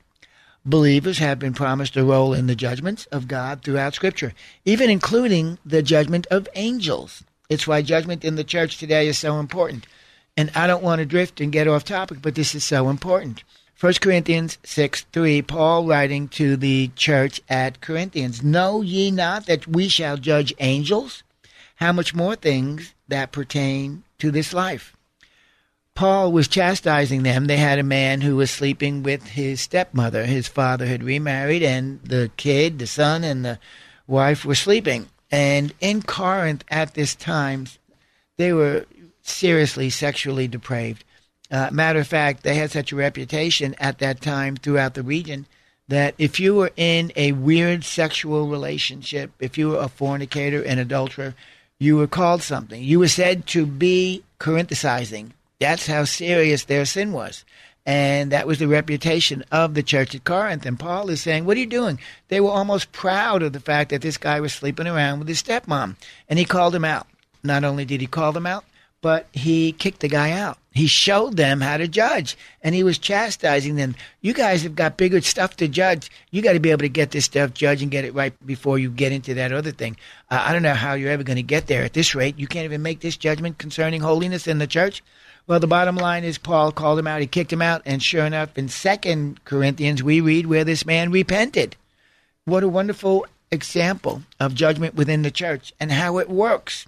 Believers 0.66 1.20
have 1.20 1.40
been 1.40 1.54
promised 1.54 1.96
a 1.96 2.04
role 2.04 2.34
in 2.34 2.48
the 2.48 2.54
judgments 2.54 3.06
of 3.14 3.30
God 3.30 3.64
throughout 3.64 3.94
Scripture, 3.94 4.34
even 4.66 4.90
including 4.90 5.58
the 5.66 5.82
judgment 5.82 6.28
of 6.30 6.50
angels. 6.56 7.24
It's 7.48 7.66
why 7.66 7.82
judgment 7.82 8.26
in 8.26 8.36
the 8.36 8.44
church 8.44 8.78
today 8.78 9.08
is 9.08 9.18
so 9.18 9.40
important. 9.40 9.88
And 10.38 10.52
I 10.56 10.68
don't 10.68 10.84
want 10.84 11.00
to 11.00 11.06
drift 11.06 11.42
and 11.42 11.52
get 11.52 11.68
off 11.68 11.84
topic, 11.84 12.20
but 12.22 12.36
this 12.36 12.56
is 12.56 12.64
so 12.64 12.90
important. 12.90 13.44
1 13.80 13.94
Corinthians 13.96 14.60
6 14.64 15.06
3, 15.12 15.42
Paul 15.42 15.86
writing 15.86 16.28
to 16.30 16.56
the 16.56 16.92
church 16.96 17.42
at 17.50 17.82
Corinthians, 17.82 18.44
Know 18.44 18.82
ye 18.82 19.10
not 19.10 19.48
that 19.48 19.68
we 19.68 19.88
shall 19.88 20.18
judge 20.18 20.54
angels? 20.60 21.24
How 21.78 21.92
much 21.92 22.14
more 22.14 22.36
things 22.36 22.94
that 23.08 23.32
pertain 23.32 24.04
to 24.20 24.30
this 24.30 24.54
life? 24.54 24.96
Paul 25.96 26.32
was 26.32 26.48
chastising 26.48 27.24
them. 27.24 27.46
They 27.46 27.58
had 27.58 27.80
a 27.80 27.84
man 27.84 28.22
who 28.22 28.36
was 28.36 28.52
sleeping 28.52 29.04
with 29.04 29.30
his 29.30 29.62
stepmother. 29.62 30.26
His 30.26 30.48
father 30.48 30.86
had 30.86 31.04
remarried, 31.04 31.64
and 31.64 32.02
the 32.04 32.32
kid, 32.38 32.80
the 32.80 32.88
son, 32.88 33.24
and 33.24 33.44
the 33.44 33.60
wife 34.08 34.46
were 34.46 34.56
sleeping. 34.56 35.10
And 35.32 35.74
in 35.82 36.02
Corinth 36.04 36.64
at 36.70 36.94
this 36.94 37.16
time, 37.16 37.66
they 38.38 38.54
were 38.54 38.86
seriously 39.22 39.90
sexually 39.90 40.48
depraved. 40.48 41.04
Uh, 41.50 41.70
matter 41.72 42.00
of 42.00 42.08
fact, 42.08 42.44
they 42.44 42.56
had 42.56 42.72
such 42.72 42.92
a 42.92 42.96
reputation 42.96 43.76
at 43.80 44.00
that 44.00 44.22
time 44.22 44.56
throughout 44.56 44.94
the 44.94 45.04
region 45.04 45.46
that 45.90 46.16
if 46.18 46.40
you 46.40 46.56
were 46.56 46.72
in 46.78 47.12
a 47.18 47.34
weird 47.34 47.84
sexual 47.84 48.48
relationship, 48.48 49.32
if 49.40 49.58
you 49.58 49.70
were 49.70 49.80
a 49.80 49.90
fornicator, 49.90 50.62
an 50.64 50.80
adulterer, 50.80 51.36
you 51.80 51.98
were 51.98 52.08
called 52.08 52.42
something. 52.42 52.82
You 52.82 53.00
were 53.00 53.10
said 53.10 53.46
to 53.48 53.66
be 53.66 54.24
Corinthicizing. 54.40 55.32
That's 55.60 55.88
how 55.88 56.06
serious 56.06 56.64
their 56.64 56.86
sin 56.86 57.12
was. 57.12 57.44
And 57.86 58.32
that 58.32 58.48
was 58.48 58.60
the 58.60 58.68
reputation 58.68 59.44
of 59.52 59.74
the 59.74 59.84
church 59.84 60.16
at 60.16 60.24
Corinth. 60.24 60.66
And 60.66 60.80
Paul 60.80 61.10
is 61.10 61.22
saying, 61.22 61.46
What 61.46 61.58
are 61.58 61.60
you 61.60 61.66
doing? 61.66 62.00
They 62.28 62.40
were 62.40 62.52
almost 62.52 62.92
proud 62.92 63.42
of 63.42 63.54
the 63.54 63.60
fact 63.60 63.90
that 63.90 64.02
this 64.02 64.18
guy 64.18 64.40
was 64.40 64.54
sleeping 64.54 64.88
around 64.88 65.20
with 65.20 65.28
his 65.28 65.42
stepmom. 65.42 65.96
And 66.30 66.40
he 66.40 66.46
called 66.46 66.76
him 66.76 66.86
out. 66.86 67.08
Not 67.44 67.64
only 67.64 67.86
did 67.86 68.00
he 68.02 68.08
call 68.08 68.32
them 68.32 68.46
out, 68.46 68.64
but 69.02 69.28
he 69.34 69.72
kicked 69.72 70.00
the 70.00 70.08
guy 70.08 70.32
out. 70.32 70.58
He 70.74 70.88
showed 70.88 71.36
them 71.36 71.60
how 71.60 71.78
to 71.78 71.88
judge, 71.88 72.38
and 72.62 72.74
he 72.74 72.84
was 72.84 72.98
chastising 72.98 73.76
them. 73.76 73.96
You 74.22 74.34
guys 74.34 74.64
have 74.64 74.76
got 74.76 74.96
bigger 74.96 75.20
stuff 75.20 75.58
to 75.58 75.68
judge. 75.68 76.10
You 76.30 76.42
got 76.42 76.54
to 76.54 76.62
be 76.62 76.72
able 76.72 76.84
to 76.84 76.90
get 76.90 77.12
this 77.12 77.26
stuff 77.26 77.54
judged 77.54 77.82
and 77.82 77.92
get 77.92 78.06
it 78.06 78.14
right 78.14 78.34
before 78.46 78.80
you 78.80 78.90
get 78.90 79.12
into 79.12 79.34
that 79.34 79.52
other 79.52 79.72
thing. 79.72 79.98
Uh, 80.30 80.42
I 80.46 80.54
don't 80.54 80.64
know 80.64 80.74
how 80.74 80.94
you're 80.94 81.12
ever 81.12 81.24
going 81.24 81.36
to 81.36 81.44
get 81.44 81.68
there 81.68 81.84
at 81.84 81.94
this 81.94 82.16
rate. 82.16 82.40
You 82.40 82.48
can't 82.48 82.64
even 82.64 82.82
make 82.82 83.02
this 83.02 83.18
judgment 83.18 83.58
concerning 83.58 84.00
holiness 84.00 84.48
in 84.48 84.60
the 84.60 84.68
church. 84.68 85.04
Well, 85.46 85.60
the 85.60 85.68
bottom 85.68 85.98
line 85.98 86.24
is 86.24 86.38
Paul 86.38 86.72
called 86.72 87.00
him 87.00 87.08
out. 87.08 87.20
He 87.20 87.28
kicked 87.28 87.52
him 87.52 87.62
out, 87.62 87.82
and 87.86 88.02
sure 88.02 88.26
enough, 88.26 88.58
in 88.58 88.70
Second 88.70 89.44
Corinthians, 89.44 90.02
we 90.02 90.22
read 90.22 90.46
where 90.46 90.64
this 90.64 90.86
man 90.86 91.12
repented. 91.12 91.76
What 92.46 92.64
a 92.64 92.70
wonderful 92.70 93.26
example 93.52 94.22
of 94.40 94.56
judgment 94.56 94.96
within 94.96 95.24
the 95.24 95.32
church 95.32 95.74
and 95.80 95.92
how 95.92 96.20
it 96.20 96.30
works. 96.30 96.86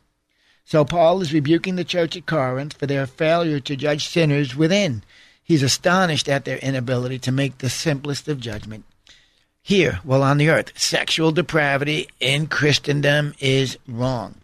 So 0.65 0.85
Paul 0.85 1.21
is 1.21 1.33
rebuking 1.33 1.75
the 1.75 1.83
church 1.83 2.15
at 2.15 2.25
Corinth 2.25 2.73
for 2.73 2.87
their 2.87 3.05
failure 3.05 3.59
to 3.59 3.75
judge 3.75 4.07
sinners 4.07 4.55
within. 4.55 5.03
He's 5.43 5.63
astonished 5.63 6.29
at 6.29 6.45
their 6.45 6.57
inability 6.57 7.19
to 7.19 7.31
make 7.31 7.57
the 7.57 7.69
simplest 7.69 8.27
of 8.27 8.39
judgment. 8.39 8.85
Here, 9.61 9.99
while 10.03 10.23
on 10.23 10.37
the 10.37 10.49
earth, 10.49 10.77
sexual 10.77 11.31
depravity 11.31 12.07
in 12.19 12.47
Christendom 12.47 13.33
is 13.39 13.77
wrong. 13.87 14.35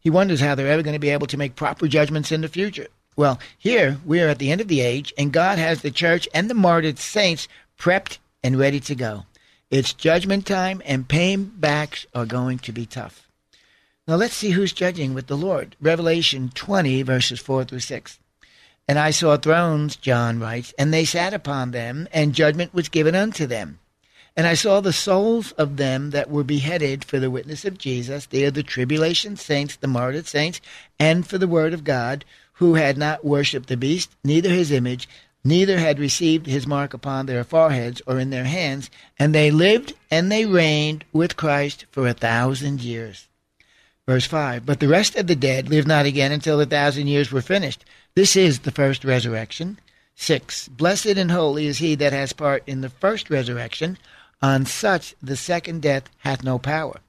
He 0.00 0.10
wonders 0.10 0.40
how 0.40 0.54
they're 0.54 0.68
ever 0.68 0.82
going 0.82 0.94
to 0.94 1.00
be 1.00 1.10
able 1.10 1.26
to 1.28 1.36
make 1.36 1.56
proper 1.56 1.88
judgments 1.88 2.32
in 2.32 2.40
the 2.40 2.48
future. 2.48 2.86
Well, 3.16 3.40
here 3.58 3.98
we 4.04 4.20
are 4.20 4.28
at 4.28 4.38
the 4.38 4.50
end 4.50 4.60
of 4.60 4.68
the 4.68 4.82
age, 4.82 5.12
and 5.16 5.32
God 5.32 5.58
has 5.58 5.80
the 5.82 5.90
church 5.90 6.28
and 6.34 6.50
the 6.50 6.54
martyred 6.54 6.98
saints 6.98 7.48
prepped 7.78 8.18
and 8.42 8.58
ready 8.58 8.80
to 8.80 8.94
go. 8.94 9.24
It's 9.70 9.92
judgment 9.92 10.46
time, 10.46 10.82
and 10.84 11.08
paybacks 11.08 12.06
are 12.14 12.26
going 12.26 12.58
to 12.60 12.72
be 12.72 12.86
tough. 12.86 13.25
Now 14.08 14.14
let's 14.14 14.34
see 14.34 14.50
who's 14.50 14.72
judging 14.72 15.14
with 15.14 15.26
the 15.26 15.36
Lord. 15.36 15.74
Revelation 15.80 16.52
20, 16.54 17.02
verses 17.02 17.40
4 17.40 17.64
through 17.64 17.80
6. 17.80 18.20
And 18.86 19.00
I 19.00 19.10
saw 19.10 19.36
thrones, 19.36 19.96
John 19.96 20.38
writes, 20.38 20.72
and 20.78 20.94
they 20.94 21.04
sat 21.04 21.34
upon 21.34 21.72
them, 21.72 22.06
and 22.12 22.32
judgment 22.32 22.72
was 22.72 22.88
given 22.88 23.16
unto 23.16 23.46
them. 23.46 23.80
And 24.36 24.46
I 24.46 24.54
saw 24.54 24.80
the 24.80 24.92
souls 24.92 25.50
of 25.52 25.76
them 25.76 26.10
that 26.10 26.30
were 26.30 26.44
beheaded 26.44 27.04
for 27.04 27.18
the 27.18 27.32
witness 27.32 27.64
of 27.64 27.78
Jesus, 27.78 28.26
they 28.26 28.44
are 28.44 28.52
the 28.52 28.62
tribulation 28.62 29.36
saints, 29.36 29.74
the 29.74 29.88
martyred 29.88 30.28
saints, 30.28 30.60
and 31.00 31.26
for 31.26 31.36
the 31.36 31.48
word 31.48 31.74
of 31.74 31.82
God, 31.82 32.24
who 32.52 32.74
had 32.74 32.96
not 32.96 33.24
worshipped 33.24 33.68
the 33.68 33.76
beast, 33.76 34.14
neither 34.22 34.50
his 34.50 34.70
image, 34.70 35.08
neither 35.42 35.78
had 35.78 35.98
received 35.98 36.46
his 36.46 36.64
mark 36.64 36.94
upon 36.94 37.26
their 37.26 37.42
foreheads 37.42 38.00
or 38.06 38.20
in 38.20 38.30
their 38.30 38.44
hands, 38.44 38.88
and 39.18 39.34
they 39.34 39.50
lived 39.50 39.94
and 40.12 40.30
they 40.30 40.46
reigned 40.46 41.04
with 41.12 41.36
Christ 41.36 41.86
for 41.90 42.06
a 42.06 42.14
thousand 42.14 42.82
years. 42.82 43.26
Verse 44.06 44.26
5 44.26 44.64
But 44.64 44.78
the 44.78 44.88
rest 44.88 45.16
of 45.16 45.26
the 45.26 45.34
dead 45.34 45.68
live 45.68 45.86
not 45.86 46.06
again 46.06 46.30
until 46.30 46.58
the 46.58 46.66
thousand 46.66 47.08
years 47.08 47.32
were 47.32 47.42
finished. 47.42 47.84
This 48.14 48.36
is 48.36 48.60
the 48.60 48.70
first 48.70 49.04
resurrection. 49.04 49.78
6. 50.14 50.68
Blessed 50.68 51.06
and 51.18 51.30
holy 51.30 51.66
is 51.66 51.78
he 51.78 51.94
that 51.96 52.12
has 52.12 52.32
part 52.32 52.62
in 52.66 52.80
the 52.80 52.88
first 52.88 53.28
resurrection. 53.30 53.98
On 54.40 54.64
such 54.64 55.14
the 55.20 55.36
second 55.36 55.82
death 55.82 56.04
hath 56.18 56.44
no 56.44 56.58
power. 56.58 57.00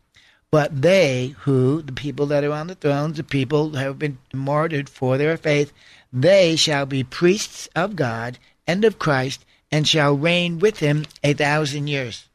But 0.49 0.81
they 0.81 1.35
who, 1.41 1.81
the 1.81 1.91
people 1.91 2.25
that 2.27 2.43
are 2.43 2.51
on 2.51 2.67
the 2.67 2.75
thrones, 2.75 3.17
the 3.17 3.23
people 3.23 3.69
who 3.69 3.77
have 3.77 3.99
been 3.99 4.17
martyred 4.33 4.89
for 4.89 5.17
their 5.17 5.37
faith, 5.37 5.71
they 6.11 6.55
shall 6.55 6.85
be 6.85 7.03
priests 7.03 7.67
of 7.75 7.95
God 7.95 8.39
and 8.65 8.83
of 8.83 8.97
Christ, 8.97 9.45
and 9.71 9.87
shall 9.87 10.15
reign 10.15 10.59
with 10.59 10.79
him 10.79 11.05
a 11.23 11.33
thousand 11.33 11.87
years. 11.87 12.27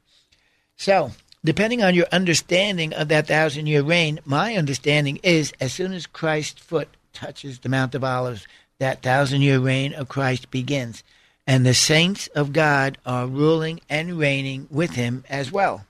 So, 0.76 1.12
depending 1.44 1.82
on 1.82 1.94
your 1.94 2.06
understanding 2.12 2.92
of 2.94 3.08
that 3.08 3.26
thousand 3.26 3.66
year 3.66 3.82
reign, 3.82 4.20
my 4.24 4.56
understanding 4.56 5.18
is 5.22 5.52
as 5.60 5.72
soon 5.72 5.92
as 5.92 6.06
Christ's 6.06 6.60
foot 6.60 6.88
touches 7.12 7.58
the 7.58 7.68
Mount 7.68 7.94
of 7.94 8.04
Olives, 8.04 8.46
that 8.78 9.02
thousand 9.02 9.42
year 9.42 9.58
reign 9.58 9.92
of 9.92 10.08
Christ 10.08 10.50
begins. 10.50 11.02
And 11.46 11.66
the 11.66 11.74
saints 11.74 12.28
of 12.28 12.52
God 12.52 12.98
are 13.04 13.26
ruling 13.26 13.80
and 13.88 14.18
reigning 14.18 14.68
with 14.70 14.92
him 14.92 15.24
as 15.28 15.50
well. 15.50 15.86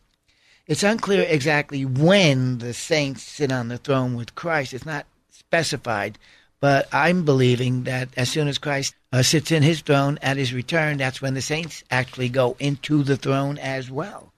It's 0.66 0.82
unclear 0.82 1.26
exactly 1.28 1.84
when 1.84 2.58
the 2.58 2.72
saints 2.72 3.22
sit 3.22 3.52
on 3.52 3.68
the 3.68 3.78
throne 3.78 4.14
with 4.14 4.34
Christ. 4.34 4.72
It's 4.72 4.86
not 4.86 5.06
specified, 5.30 6.18
but 6.60 6.88
I'm 6.92 7.24
believing 7.24 7.84
that 7.84 8.08
as 8.16 8.30
soon 8.30 8.48
as 8.48 8.58
Christ 8.58 8.94
uh, 9.12 9.22
sits 9.22 9.52
in 9.52 9.62
his 9.62 9.82
throne 9.82 10.18
at 10.22 10.38
his 10.38 10.54
return, 10.54 10.96
that's 10.96 11.20
when 11.20 11.34
the 11.34 11.42
saints 11.42 11.84
actually 11.90 12.30
go 12.30 12.56
into 12.58 13.02
the 13.02 13.16
throne 13.16 13.58
as 13.58 13.90
well. 13.90 14.31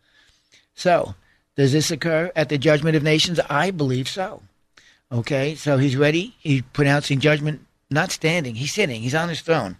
So, 0.74 1.14
does 1.56 1.72
this 1.72 1.90
occur 1.90 2.32
at 2.34 2.48
the 2.48 2.58
judgment 2.58 2.96
of 2.96 3.02
nations? 3.02 3.40
I 3.48 3.70
believe 3.70 4.08
so. 4.08 4.42
Okay, 5.12 5.54
so 5.54 5.78
he's 5.78 5.96
ready. 5.96 6.34
He's 6.40 6.62
pronouncing 6.72 7.20
judgment 7.20 7.64
not 7.90 8.10
standing, 8.10 8.56
he's 8.56 8.72
sitting, 8.72 9.02
he's 9.02 9.14
on 9.14 9.28
his 9.28 9.40
throne. 9.40 9.76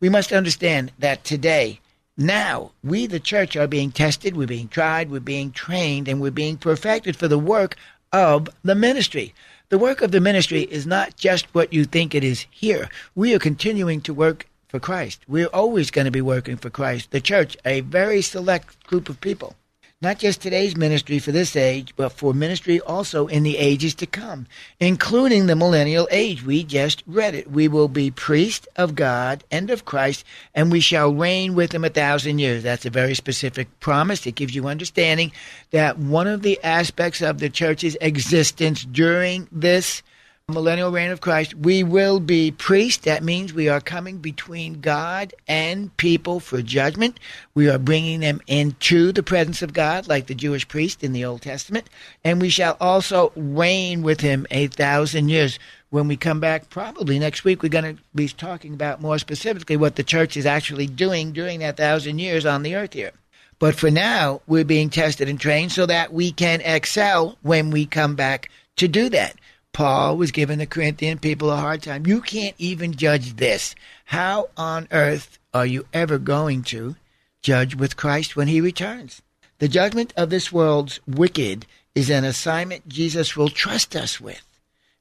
We 0.00 0.08
must 0.08 0.32
understand 0.32 0.92
that 0.98 1.24
today, 1.24 1.80
now, 2.16 2.72
we, 2.82 3.06
the 3.06 3.20
church, 3.20 3.56
are 3.56 3.66
being 3.66 3.92
tested, 3.92 4.36
we're 4.36 4.46
being 4.46 4.68
tried, 4.68 5.10
we're 5.10 5.20
being 5.20 5.52
trained, 5.52 6.08
and 6.08 6.20
we're 6.20 6.30
being 6.30 6.56
perfected 6.56 7.16
for 7.16 7.28
the 7.28 7.38
work 7.38 7.76
of 8.12 8.48
the 8.62 8.74
ministry. 8.74 9.34
The 9.68 9.78
work 9.78 10.00
of 10.00 10.10
the 10.10 10.20
ministry 10.20 10.62
is 10.62 10.86
not 10.86 11.16
just 11.16 11.54
what 11.54 11.72
you 11.72 11.84
think 11.84 12.14
it 12.14 12.24
is 12.24 12.46
here. 12.50 12.88
We 13.14 13.34
are 13.34 13.38
continuing 13.38 14.00
to 14.02 14.14
work 14.14 14.46
for 14.68 14.80
Christ. 14.80 15.20
We're 15.28 15.46
always 15.46 15.90
going 15.90 16.06
to 16.06 16.10
be 16.10 16.20
working 16.20 16.56
for 16.56 16.70
Christ. 16.70 17.10
The 17.10 17.20
church, 17.20 17.56
a 17.64 17.80
very 17.80 18.22
select 18.22 18.82
group 18.86 19.08
of 19.08 19.20
people 19.20 19.54
not 20.02 20.18
just 20.18 20.40
today's 20.40 20.78
ministry 20.78 21.18
for 21.18 21.30
this 21.30 21.54
age, 21.54 21.92
but 21.94 22.08
for 22.08 22.32
ministry 22.32 22.80
also 22.80 23.26
in 23.26 23.42
the 23.42 23.58
ages 23.58 23.94
to 23.94 24.06
come, 24.06 24.46
including 24.78 25.44
the 25.46 25.54
millennial 25.54 26.08
age. 26.10 26.42
We 26.42 26.64
just 26.64 27.02
read 27.06 27.34
it. 27.34 27.50
We 27.50 27.68
will 27.68 27.88
be 27.88 28.10
priests 28.10 28.66
of 28.76 28.94
God 28.94 29.44
and 29.50 29.68
of 29.68 29.84
Christ, 29.84 30.24
and 30.54 30.72
we 30.72 30.80
shall 30.80 31.12
reign 31.12 31.54
with 31.54 31.72
him 31.72 31.84
a 31.84 31.90
thousand 31.90 32.38
years. 32.38 32.62
That's 32.62 32.86
a 32.86 32.90
very 32.90 33.14
specific 33.14 33.68
promise. 33.80 34.26
It 34.26 34.36
gives 34.36 34.54
you 34.54 34.68
understanding 34.68 35.32
that 35.70 35.98
one 35.98 36.26
of 36.26 36.40
the 36.40 36.58
aspects 36.64 37.20
of 37.20 37.38
the 37.38 37.50
church's 37.50 37.98
existence 38.00 38.84
during 38.84 39.48
this 39.52 40.02
millennial 40.50 40.90
reign 40.90 41.10
of 41.10 41.20
Christ, 41.20 41.54
we 41.54 41.82
will 41.82 42.20
be 42.20 42.50
priests. 42.50 43.04
That 43.04 43.22
means 43.22 43.52
we 43.52 43.68
are 43.68 43.80
coming 43.80 44.18
between 44.18 44.80
God 44.80 45.32
and 45.48 45.96
people 45.96 46.40
for 46.40 46.60
judgment. 46.62 47.18
We 47.54 47.68
are 47.68 47.78
bringing 47.78 48.20
them 48.20 48.40
into 48.46 49.12
the 49.12 49.22
presence 49.22 49.62
of 49.62 49.72
God, 49.72 50.08
like 50.08 50.26
the 50.26 50.34
Jewish 50.34 50.68
priest 50.68 51.02
in 51.02 51.12
the 51.12 51.24
Old 51.24 51.42
Testament. 51.42 51.88
And 52.24 52.40
we 52.40 52.50
shall 52.50 52.76
also 52.80 53.32
reign 53.34 54.02
with 54.02 54.20
him 54.20 54.46
a 54.50 54.66
thousand 54.66 55.28
years. 55.28 55.58
When 55.90 56.06
we 56.06 56.16
come 56.16 56.40
back, 56.40 56.70
probably 56.70 57.18
next 57.18 57.42
week, 57.44 57.62
we're 57.62 57.68
going 57.68 57.96
to 57.96 58.02
be 58.14 58.28
talking 58.28 58.74
about 58.74 59.00
more 59.00 59.18
specifically 59.18 59.76
what 59.76 59.96
the 59.96 60.04
church 60.04 60.36
is 60.36 60.46
actually 60.46 60.86
doing 60.86 61.32
during 61.32 61.60
that 61.60 61.76
thousand 61.76 62.18
years 62.18 62.46
on 62.46 62.62
the 62.62 62.76
earth 62.76 62.92
here. 62.92 63.12
But 63.58 63.74
for 63.74 63.90
now, 63.90 64.40
we're 64.46 64.64
being 64.64 64.88
tested 64.88 65.28
and 65.28 65.38
trained 65.38 65.72
so 65.72 65.86
that 65.86 66.12
we 66.12 66.32
can 66.32 66.60
excel 66.62 67.36
when 67.42 67.70
we 67.70 67.86
come 67.86 68.16
back 68.16 68.50
to 68.76 68.88
do 68.88 69.10
that. 69.10 69.36
Paul 69.72 70.16
was 70.16 70.32
giving 70.32 70.58
the 70.58 70.66
Corinthian 70.66 71.18
people 71.18 71.50
a 71.50 71.56
hard 71.56 71.82
time. 71.82 72.06
You 72.06 72.20
can't 72.20 72.56
even 72.58 72.94
judge 72.94 73.36
this. 73.36 73.74
How 74.06 74.48
on 74.56 74.88
earth 74.90 75.38
are 75.54 75.66
you 75.66 75.86
ever 75.92 76.18
going 76.18 76.62
to 76.64 76.96
judge 77.42 77.74
with 77.74 77.96
Christ 77.96 78.36
when 78.36 78.48
he 78.48 78.60
returns? 78.60 79.22
The 79.58 79.68
judgment 79.68 80.12
of 80.16 80.30
this 80.30 80.50
world's 80.50 81.00
wicked 81.06 81.66
is 81.94 82.10
an 82.10 82.24
assignment 82.24 82.88
Jesus 82.88 83.36
will 83.36 83.48
trust 83.48 83.94
us 83.94 84.20
with. 84.20 84.42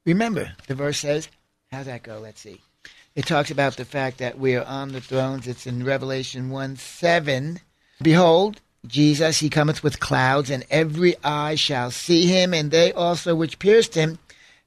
Remember, 0.06 0.54
the 0.68 0.76
verse 0.76 1.00
says, 1.00 1.30
how's 1.72 1.86
that 1.86 2.04
go? 2.04 2.20
Let's 2.20 2.42
see. 2.42 2.62
It 3.16 3.26
talks 3.26 3.52
about 3.52 3.76
the 3.76 3.86
fact 3.86 4.18
that 4.20 4.40
we 4.40 4.56
are 4.56 4.66
on 4.66 4.92
the 4.92 5.02
thrones. 5.02 5.48
It's 5.48 5.68
in 5.68 5.84
Revelation 5.84 6.50
1 6.50 6.78
7. 6.78 7.60
Behold, 8.02 8.62
Jesus, 8.88 9.40
he 9.40 9.50
cometh 9.50 9.84
with 9.84 10.00
clouds, 10.00 10.50
and 10.50 10.66
every 10.70 11.16
eye 11.24 11.56
shall 11.56 11.92
see 11.92 12.28
him, 12.28 12.54
and 12.54 12.72
they 12.72 12.94
also 12.94 13.36
which 13.36 13.60
pierced 13.60 13.96
him 13.96 14.20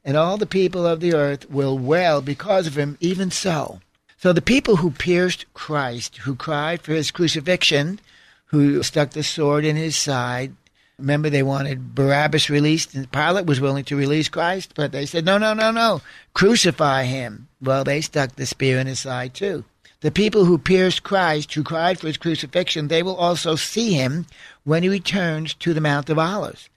and 0.04 0.16
all 0.16 0.37
the 0.37 0.47
people 0.47 0.87
of 0.87 1.00
the 1.00 1.14
earth 1.14 1.49
will 1.50 1.78
wail 1.78 2.21
because 2.21 2.66
of 2.66 2.76
him, 2.76 2.97
even 3.00 3.30
so. 3.30 3.80
So 4.18 4.32
the 4.32 4.42
people 4.42 4.76
who 4.76 4.90
pierced 4.90 5.52
Christ, 5.54 6.18
who 6.18 6.35
cried 6.35 6.82
for 6.82 6.92
his 6.92 7.11
crucifixion, 7.11 8.00
who 8.47 8.82
stuck 8.82 9.11
the 9.11 9.23
sword 9.23 9.64
in 9.64 9.76
his 9.76 9.97
side, 9.97 10.54
remember 10.99 11.28
they 11.28 11.42
wanted 11.42 11.94
Barabbas 11.94 12.49
released, 12.49 12.94
and 12.94 13.11
Pilate 13.11 13.47
was 13.47 13.61
willing 13.61 13.85
to 13.85 13.97
release 13.97 14.28
Christ, 14.28 14.75
but 14.75 14.92
they 14.92 15.06
said, 15.06 15.25
no, 15.25 15.38
no, 15.38 15.54
no, 15.54 15.71
no, 15.71 16.02
crucify 16.35 17.04
him. 17.04 17.49
Well, 17.61 17.82
they 17.82 18.00
stuck 18.00 18.37
the 18.37 18.47
spear 18.47 18.78
in 18.78 18.87
his 18.87 19.00
side 19.00 19.35
too. 19.35 19.64
The 20.02 20.11
people 20.11 20.44
who 20.44 20.59
pierced 20.59 21.04
Christ, 21.04 21.54
who 21.54 21.62
cried 21.62 21.99
for 21.99 22.09
his 22.09 22.16
crucifixion, 22.16 22.88
they 22.88 23.02
will 23.02 23.16
also 23.16 23.54
see 23.54 23.92
him 23.92 24.26
when 24.64 24.82
he 24.82 24.88
returns 24.88 25.54
to 25.54 25.73
the 25.73 25.80
Mount 25.80 26.11
of 26.11 26.18
Olives, 26.18 26.68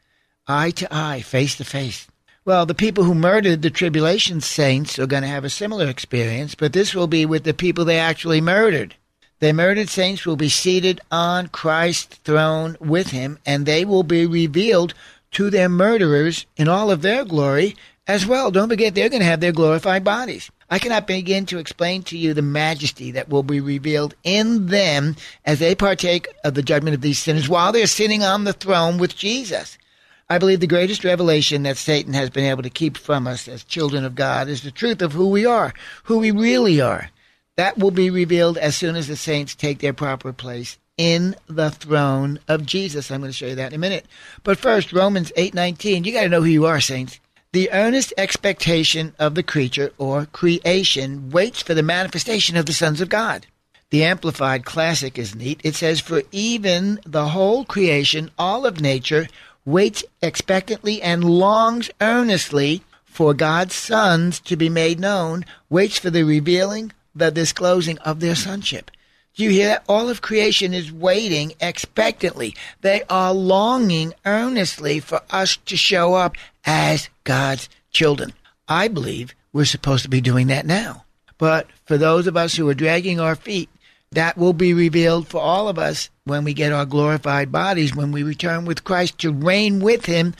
eye 0.47 0.71
to 0.71 0.87
eye, 0.95 1.21
face 1.21 1.55
to 1.55 1.63
face. 1.65 2.07
Well, 2.45 2.67
the 2.67 2.75
people 2.75 3.05
who 3.05 3.15
murdered 3.15 3.63
the 3.63 3.71
tribulation 3.71 4.39
saints 4.39 4.99
are 4.99 5.07
going 5.07 5.23
to 5.23 5.27
have 5.27 5.43
a 5.43 5.49
similar 5.49 5.87
experience, 5.87 6.53
but 6.53 6.73
this 6.73 6.93
will 6.93 7.07
be 7.07 7.25
with 7.25 7.43
the 7.43 7.55
people 7.55 7.85
they 7.85 7.97
actually 7.97 8.39
murdered. 8.39 8.93
The 9.39 9.51
murdered 9.51 9.89
saints 9.89 10.27
will 10.27 10.35
be 10.35 10.49
seated 10.49 11.01
on 11.11 11.47
Christ's 11.47 12.17
throne 12.17 12.77
with 12.79 13.07
him, 13.07 13.39
and 13.47 13.65
they 13.65 13.83
will 13.83 14.03
be 14.03 14.27
revealed 14.27 14.93
to 15.31 15.49
their 15.49 15.67
murderers 15.69 16.45
in 16.55 16.67
all 16.67 16.91
of 16.91 17.01
their 17.01 17.25
glory 17.25 17.75
as 18.05 18.27
well. 18.27 18.51
Don't 18.51 18.69
forget, 18.69 18.93
they're 18.93 19.09
going 19.09 19.21
to 19.21 19.25
have 19.25 19.39
their 19.39 19.51
glorified 19.51 20.03
bodies. 20.03 20.51
I 20.69 20.77
cannot 20.77 21.07
begin 21.07 21.47
to 21.47 21.57
explain 21.57 22.03
to 22.03 22.17
you 22.17 22.35
the 22.35 22.43
majesty 22.43 23.09
that 23.09 23.27
will 23.27 23.41
be 23.41 23.59
revealed 23.59 24.13
in 24.23 24.67
them 24.67 25.15
as 25.45 25.57
they 25.57 25.73
partake 25.73 26.27
of 26.43 26.53
the 26.53 26.61
judgment 26.61 26.93
of 26.93 27.01
these 27.01 27.17
sinners 27.17 27.49
while 27.49 27.71
they're 27.71 27.87
sitting 27.87 28.21
on 28.21 28.43
the 28.43 28.53
throne 28.53 28.99
with 28.99 29.15
Jesus. 29.15 29.79
I 30.27 30.39
believe 30.39 30.59
the 30.59 30.67
greatest 30.67 31.03
revelation 31.03 31.63
that 31.63 31.77
Satan 31.77 32.13
has 32.13 32.31
been 32.31 32.45
able 32.45 32.63
to 32.63 32.69
keep 32.69 32.97
from 32.97 33.27
us 33.27 33.47
as 33.47 33.63
children 33.63 34.03
of 34.03 34.15
God 34.15 34.47
is 34.47 34.63
the 34.63 34.71
truth 34.71 35.03
of 35.03 35.13
who 35.13 35.29
we 35.29 35.45
are, 35.45 35.71
who 36.05 36.17
we 36.17 36.31
really 36.31 36.81
are. 36.81 37.11
That 37.57 37.77
will 37.77 37.91
be 37.91 38.09
revealed 38.09 38.57
as 38.57 38.75
soon 38.75 38.95
as 38.95 39.07
the 39.07 39.15
saints 39.15 39.53
take 39.53 39.79
their 39.79 39.93
proper 39.93 40.33
place 40.33 40.79
in 40.97 41.35
the 41.47 41.69
throne 41.69 42.39
of 42.47 42.65
Jesus. 42.65 43.11
I'm 43.11 43.21
going 43.21 43.29
to 43.29 43.37
show 43.37 43.45
you 43.47 43.55
that 43.55 43.71
in 43.71 43.75
a 43.75 43.77
minute. 43.77 44.07
But 44.43 44.57
first, 44.57 44.91
Romans 44.91 45.31
8:19. 45.37 46.05
You 46.05 46.11
got 46.11 46.23
to 46.23 46.29
know 46.29 46.41
who 46.41 46.49
you 46.49 46.65
are, 46.65 46.81
saints. 46.81 47.19
The 47.53 47.71
earnest 47.71 48.11
expectation 48.17 49.13
of 49.19 49.35
the 49.35 49.43
creature 49.43 49.93
or 49.97 50.25
creation 50.25 51.29
waits 51.29 51.61
for 51.61 51.73
the 51.73 51.83
manifestation 51.83 52.57
of 52.57 52.65
the 52.65 52.73
sons 52.73 52.99
of 52.99 53.09
God. 53.09 53.45
The 53.91 54.03
Amplified 54.03 54.65
Classic 54.65 55.17
is 55.17 55.35
neat. 55.35 55.61
It 55.63 55.75
says, 55.75 56.01
For 56.01 56.23
even 56.31 56.99
the 57.05 57.29
whole 57.29 57.63
creation, 57.63 58.31
all 58.37 58.65
of 58.65 58.81
nature, 58.81 59.27
waits 59.65 60.03
expectantly 60.21 61.01
and 61.01 61.23
longs 61.23 61.89
earnestly 61.99 62.83
for 63.03 63.33
God's 63.33 63.73
sons 63.75 64.39
to 64.41 64.55
be 64.55 64.69
made 64.69 64.99
known, 64.99 65.45
waits 65.69 65.97
for 65.97 66.09
the 66.09 66.23
revealing, 66.23 66.91
the 67.15 67.31
disclosing 67.31 67.97
of 67.99 68.19
their 68.19 68.35
sonship. 68.35 68.91
Do 69.35 69.43
you 69.43 69.49
hear 69.49 69.67
that? 69.67 69.83
All 69.89 70.09
of 70.09 70.21
creation 70.21 70.73
is 70.73 70.93
waiting 70.93 71.53
expectantly. 71.59 72.55
They 72.81 73.03
are 73.09 73.33
longing 73.33 74.13
earnestly 74.25 74.99
for 74.99 75.21
us 75.29 75.57
to 75.57 75.75
show 75.75 76.13
up 76.13 76.37
as 76.65 77.09
God's 77.25 77.67
children. 77.91 78.33
I 78.67 78.87
believe 78.87 79.35
we're 79.51 79.65
supposed 79.65 80.03
to 80.03 80.09
be 80.09 80.21
doing 80.21 80.47
that 80.47 80.65
now. 80.65 81.03
But 81.37 81.67
for 81.85 81.97
those 81.97 82.27
of 82.27 82.37
us 82.37 82.55
who 82.55 82.67
are 82.69 82.73
dragging 82.73 83.19
our 83.19 83.35
feet, 83.35 83.69
that 84.11 84.37
will 84.37 84.53
be 84.53 84.73
revealed 84.73 85.27
for 85.27 85.41
all 85.41 85.67
of 85.67 85.77
us 85.77 86.09
when 86.23 86.43
we 86.43 86.53
get 86.53 86.71
our 86.71 86.85
glorified 86.85 87.51
bodies, 87.51 87.95
when 87.95 88.11
we 88.11 88.23
return 88.23 88.65
with 88.65 88.83
Christ 88.83 89.19
to 89.19 89.33
reign 89.33 89.79
with 89.79 90.05
Him 90.05 90.33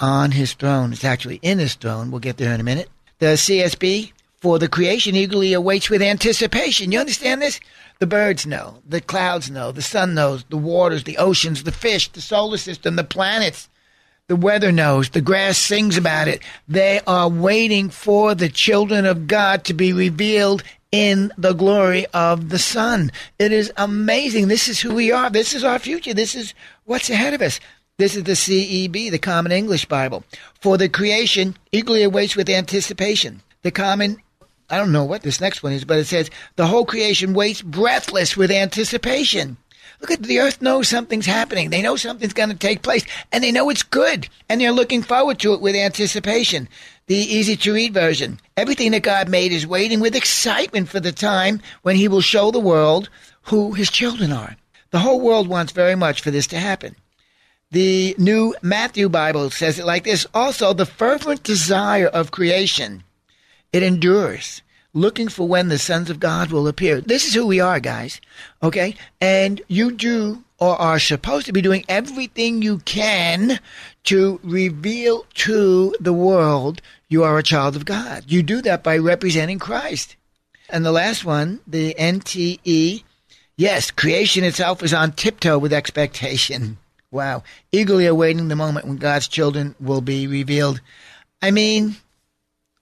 on 0.00 0.32
His 0.32 0.52
throne. 0.54 0.92
It's 0.92 1.04
actually 1.04 1.40
in 1.42 1.58
His 1.58 1.74
throne. 1.74 2.10
We'll 2.10 2.20
get 2.20 2.36
there 2.36 2.52
in 2.52 2.60
a 2.60 2.64
minute. 2.64 2.88
The 3.18 3.34
CSB, 3.34 4.12
for 4.40 4.58
the 4.58 4.68
creation 4.68 5.14
eagerly 5.14 5.54
awaits 5.54 5.88
with 5.88 6.02
anticipation. 6.02 6.92
You 6.92 6.98
understand 6.98 7.40
this? 7.40 7.60
The 7.98 8.06
birds 8.06 8.44
know, 8.44 8.82
the 8.86 9.00
clouds 9.00 9.50
know, 9.50 9.72
the 9.72 9.80
sun 9.80 10.14
knows, 10.14 10.44
the 10.50 10.58
waters, 10.58 11.04
the 11.04 11.16
oceans, 11.16 11.62
the 11.62 11.72
fish, 11.72 12.12
the 12.12 12.20
solar 12.20 12.58
system, 12.58 12.96
the 12.96 13.04
planets. 13.04 13.68
The 14.26 14.36
weather 14.36 14.72
knows, 14.72 15.10
the 15.10 15.20
grass 15.20 15.58
sings 15.58 15.98
about 15.98 16.28
it. 16.28 16.40
They 16.66 17.00
are 17.06 17.28
waiting 17.28 17.90
for 17.90 18.34
the 18.34 18.48
children 18.48 19.04
of 19.04 19.26
God 19.26 19.64
to 19.64 19.74
be 19.74 19.92
revealed 19.92 20.62
in 20.90 21.30
the 21.36 21.52
glory 21.52 22.06
of 22.14 22.48
the 22.48 22.58
Son. 22.58 23.12
It 23.38 23.52
is 23.52 23.70
amazing. 23.76 24.48
This 24.48 24.66
is 24.66 24.80
who 24.80 24.94
we 24.94 25.12
are. 25.12 25.28
This 25.28 25.52
is 25.52 25.62
our 25.62 25.78
future. 25.78 26.14
This 26.14 26.34
is 26.34 26.54
what's 26.84 27.10
ahead 27.10 27.34
of 27.34 27.42
us. 27.42 27.60
This 27.98 28.16
is 28.16 28.24
the 28.24 28.32
CEB, 28.32 29.10
the 29.10 29.18
Common 29.18 29.52
English 29.52 29.84
Bible. 29.84 30.24
For 30.58 30.78
the 30.78 30.88
creation 30.88 31.54
eagerly 31.70 32.02
awaits 32.02 32.34
with 32.34 32.48
anticipation. 32.48 33.42
The 33.60 33.72
Common 33.72 34.22
I 34.70 34.78
don't 34.78 34.92
know 34.92 35.04
what 35.04 35.22
this 35.22 35.42
next 35.42 35.62
one 35.62 35.72
is, 35.72 35.84
but 35.84 35.98
it 35.98 36.06
says 36.06 36.30
the 36.56 36.66
whole 36.66 36.86
creation 36.86 37.34
waits 37.34 37.60
breathless 37.60 38.36
with 38.36 38.50
anticipation. 38.50 39.58
Look 40.04 40.20
at 40.20 40.22
the 40.22 40.40
earth 40.40 40.60
knows 40.60 40.88
something's 40.88 41.24
happening. 41.24 41.70
They 41.70 41.80
know 41.80 41.96
something's 41.96 42.34
going 42.34 42.50
to 42.50 42.54
take 42.54 42.82
place 42.82 43.06
and 43.32 43.42
they 43.42 43.50
know 43.50 43.70
it's 43.70 43.82
good 43.82 44.28
and 44.50 44.60
they're 44.60 44.70
looking 44.70 45.02
forward 45.02 45.38
to 45.38 45.54
it 45.54 45.62
with 45.62 45.74
anticipation. 45.74 46.68
The 47.06 47.16
easy 47.16 47.56
to 47.56 47.72
read 47.72 47.94
version. 47.94 48.38
Everything 48.54 48.90
that 48.90 49.02
God 49.02 49.30
made 49.30 49.50
is 49.50 49.66
waiting 49.66 50.00
with 50.00 50.14
excitement 50.14 50.90
for 50.90 51.00
the 51.00 51.10
time 51.10 51.62
when 51.80 51.96
he 51.96 52.06
will 52.06 52.20
show 52.20 52.50
the 52.50 52.60
world 52.60 53.08
who 53.44 53.72
his 53.72 53.90
children 53.90 54.30
are. 54.30 54.58
The 54.90 54.98
whole 54.98 55.22
world 55.22 55.48
wants 55.48 55.72
very 55.72 55.94
much 55.94 56.20
for 56.20 56.30
this 56.30 56.48
to 56.48 56.58
happen. 56.58 56.96
The 57.70 58.14
new 58.18 58.54
Matthew 58.60 59.08
Bible 59.08 59.48
says 59.48 59.78
it 59.78 59.86
like 59.86 60.04
this. 60.04 60.26
Also, 60.34 60.74
the 60.74 60.84
fervent 60.84 61.44
desire 61.44 62.08
of 62.08 62.30
creation 62.30 63.04
it 63.72 63.82
endures, 63.82 64.60
looking 64.94 65.28
for 65.28 65.46
when 65.46 65.68
the 65.68 65.78
sons 65.78 66.08
of 66.08 66.20
God 66.20 66.50
will 66.50 66.66
appear. 66.66 67.00
This 67.00 67.26
is 67.26 67.34
who 67.34 67.46
we 67.46 67.60
are, 67.60 67.80
guys. 67.80 68.20
Okay? 68.62 68.94
And 69.20 69.60
you 69.68 69.92
do 69.92 70.42
or 70.58 70.80
are 70.80 70.98
supposed 70.98 71.46
to 71.46 71.52
be 71.52 71.60
doing 71.60 71.84
everything 71.88 72.62
you 72.62 72.78
can 72.78 73.58
to 74.04 74.40
reveal 74.42 75.26
to 75.34 75.94
the 76.00 76.12
world 76.12 76.80
you 77.08 77.22
are 77.22 77.38
a 77.38 77.42
child 77.42 77.76
of 77.76 77.84
God. 77.84 78.24
You 78.28 78.42
do 78.42 78.62
that 78.62 78.82
by 78.82 78.96
representing 78.96 79.58
Christ. 79.58 80.16
And 80.68 80.84
the 80.84 80.92
last 80.92 81.24
one, 81.24 81.60
the 81.66 81.94
NTE, 81.98 83.02
yes, 83.56 83.90
creation 83.90 84.42
itself 84.44 84.82
is 84.82 84.94
on 84.94 85.12
tiptoe 85.12 85.58
with 85.58 85.72
expectation. 85.72 86.78
Wow. 87.10 87.44
Eagerly 87.70 88.06
awaiting 88.06 88.48
the 88.48 88.56
moment 88.56 88.86
when 88.86 88.96
God's 88.96 89.28
children 89.28 89.74
will 89.78 90.00
be 90.00 90.26
revealed. 90.26 90.80
I 91.40 91.50
mean, 91.50 91.96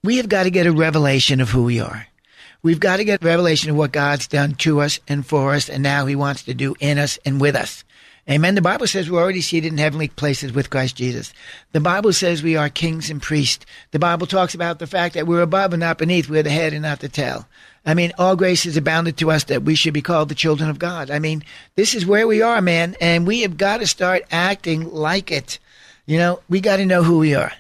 we 0.05 0.17
have 0.17 0.29
got 0.29 0.43
to 0.43 0.51
get 0.51 0.67
a 0.67 0.73
revelation 0.73 1.41
of 1.41 1.51
who 1.51 1.63
we 1.63 1.79
are. 1.79 2.09
We've 2.61 2.81
got 2.81 2.97
to 2.97 3.05
get 3.05 3.23
revelation 3.23 3.71
of 3.71 3.77
what 3.77 3.93
God's 3.93 4.27
done 4.27 4.57
to 4.57 4.81
us 4.81 4.99
and 5.07 5.25
for 5.25 5.55
us, 5.55 5.69
and 5.69 5.81
now 5.81 6.07
He 6.07 6.17
wants 6.17 6.43
to 6.45 6.55
do 6.55 6.75
in 6.81 6.99
us 6.99 7.21
and 7.25 7.41
with 7.41 7.55
us. 7.55 7.85
Amen. 8.29 8.57
The 8.57 8.63
Bible 8.63 8.89
says 8.89 9.09
we're 9.09 9.23
already 9.23 9.41
seated 9.41 9.73
in 9.73 9.79
heavenly 9.79 10.09
places 10.09 10.53
with 10.53 10.71
Christ 10.71 10.97
Jesus. 10.97 11.33
The 11.71 11.81
Bible 11.81 12.13
says 12.13 12.43
we 12.43 12.57
are 12.57 12.69
kings 12.69 13.11
and 13.11 13.23
priests. 13.23 13.65
The 13.93 13.99
Bible 14.01 14.27
talks 14.27 14.55
about 14.55 14.81
the 14.81 14.89
fact 14.89 15.15
that 15.15 15.27
we're 15.29 15.41
above 15.41 15.73
and 15.73 15.81
not 15.81 15.99
beneath. 15.99 16.29
We're 16.29 16.43
the 16.43 16.51
head 16.51 16.73
and 16.73 16.83
not 16.83 16.99
the 16.99 17.09
tail. 17.09 17.47
I 17.87 17.95
mean, 17.95 18.13
all 18.19 18.35
grace 18.35 18.67
is 18.67 18.77
abounded 18.77 19.17
to 19.19 19.31
us 19.31 19.45
that 19.45 19.63
we 19.63 19.77
should 19.77 19.95
be 19.95 20.03
called 20.03 20.29
the 20.29 20.37
children 20.37 20.69
of 20.69 20.81
God. 20.81 21.11
I 21.13 21.21
mean, 21.21 21.45
this 21.77 21.95
is 21.95 22.07
where 22.07 22.27
we 22.27 22.43
are, 22.43 22.61
man, 22.61 22.97
and 23.01 23.25
we 23.25 23.43
have 23.43 23.57
got 23.57 23.79
to 23.79 23.87
start 23.87 24.25
acting 24.33 24.93
like 24.93 25.31
it. 25.31 25.61
You 26.07 26.19
know, 26.19 26.41
we 26.49 26.61
got 26.61 26.77
to 26.79 26.87
know 26.87 27.05
who 27.05 27.19
we 27.19 27.35
are. 27.35 27.53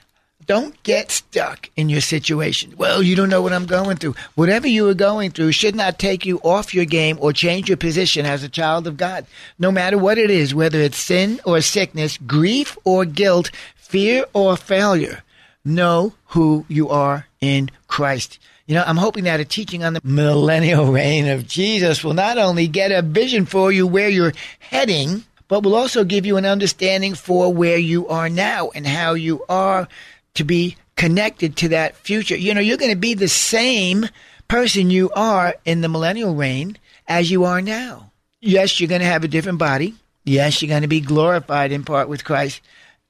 Don't 0.47 0.83
get 0.83 1.11
stuck 1.11 1.71
in 1.77 1.89
your 1.89 2.01
situation. 2.01 2.75
Well, 2.77 3.03
you 3.03 3.15
don't 3.15 3.29
know 3.29 3.43
what 3.43 3.53
I'm 3.53 3.67
going 3.67 3.97
through. 3.97 4.15
Whatever 4.35 4.67
you 4.67 4.89
are 4.89 4.95
going 4.95 5.31
through 5.31 5.53
should 5.53 5.77
not 5.77 5.99
take 5.99 6.27
you 6.27 6.39
off 6.39 6.75
your 6.75 6.85
game 6.85 7.17
or 7.21 7.33
change 7.33 7.69
your 7.69 7.77
position 7.77 8.27
as 8.27 8.43
a 8.43 8.49
child 8.49 8.87
of 8.87 8.97
God. 8.97 9.27
No 9.59 9.71
matter 9.71 9.97
what 9.97 10.19
it 10.19 10.31
is, 10.31 10.55
whether 10.55 10.81
it's 10.81 10.97
sin 10.97 11.41
or 11.45 11.61
sickness, 11.61 12.19
grief 12.19 12.77
or 12.85 13.05
guilt, 13.05 13.51
fear 13.77 14.25
or 14.33 14.57
failure, 14.57 15.23
know 15.65 16.15
who 16.29 16.65
you 16.69 16.89
are 16.89 17.27
in 17.41 17.71
Christ. 17.87 18.39
You 18.67 18.75
know, 18.75 18.85
I'm 18.87 18.97
hoping 18.97 19.25
that 19.25 19.41
a 19.41 19.45
teaching 19.45 19.85
on 19.85 19.93
the 19.93 20.01
millennial 20.03 20.87
reign 20.93 21.29
of 21.29 21.47
Jesus 21.47 22.03
will 22.03 22.15
not 22.15 22.39
only 22.39 22.67
get 22.67 22.91
a 22.91 23.03
vision 23.03 23.47
for 23.47 23.71
you 23.71 23.87
where 23.87 24.09
you're 24.09 24.33
heading, 24.59 25.25
but 25.49 25.63
will 25.63 25.75
also 25.75 26.05
give 26.05 26.25
you 26.25 26.39
an 26.39 26.47
understanding 26.47 27.15
for 27.15 27.53
where 27.53 27.77
you 27.77 28.09
are 28.09 28.31
now 28.31 28.71
and 28.75 28.87
how 28.87 29.13
you 29.13 29.45
are 29.51 29.87
to 30.35 30.45
be 30.45 30.77
connected 30.97 31.57
to 31.57 31.69
that 31.71 31.97
future. 31.97 32.37
You 32.37 32.55
know, 32.55 32.61
you're 32.61 32.77
going 32.77 32.93
to 32.93 32.97
be 32.97 33.15
the 33.15 33.29
same 33.29 34.09
person 34.49 34.91
you 34.91 35.11
are 35.11 35.55
in 35.65 35.81
the 35.81 35.89
millennial 35.89 36.35
reign 36.35 36.79
as 37.09 37.31
you 37.31 37.45
are 37.45 37.61
now. 37.61 38.13
Yes, 38.41 38.81
you're 38.81 38.89
going 38.89 39.01
to 39.01 39.07
have 39.07 39.25
a 39.25 39.29
different 39.29 39.59
body. 39.59 39.95
Yes, 40.25 40.63
you're 40.63 40.69
going 40.69 40.83
to 40.83 40.89
be 40.89 41.01
glorified 41.01 41.73
in 41.73 41.85
part 41.85 42.09
with 42.09 42.25
Christ. 42.25 42.61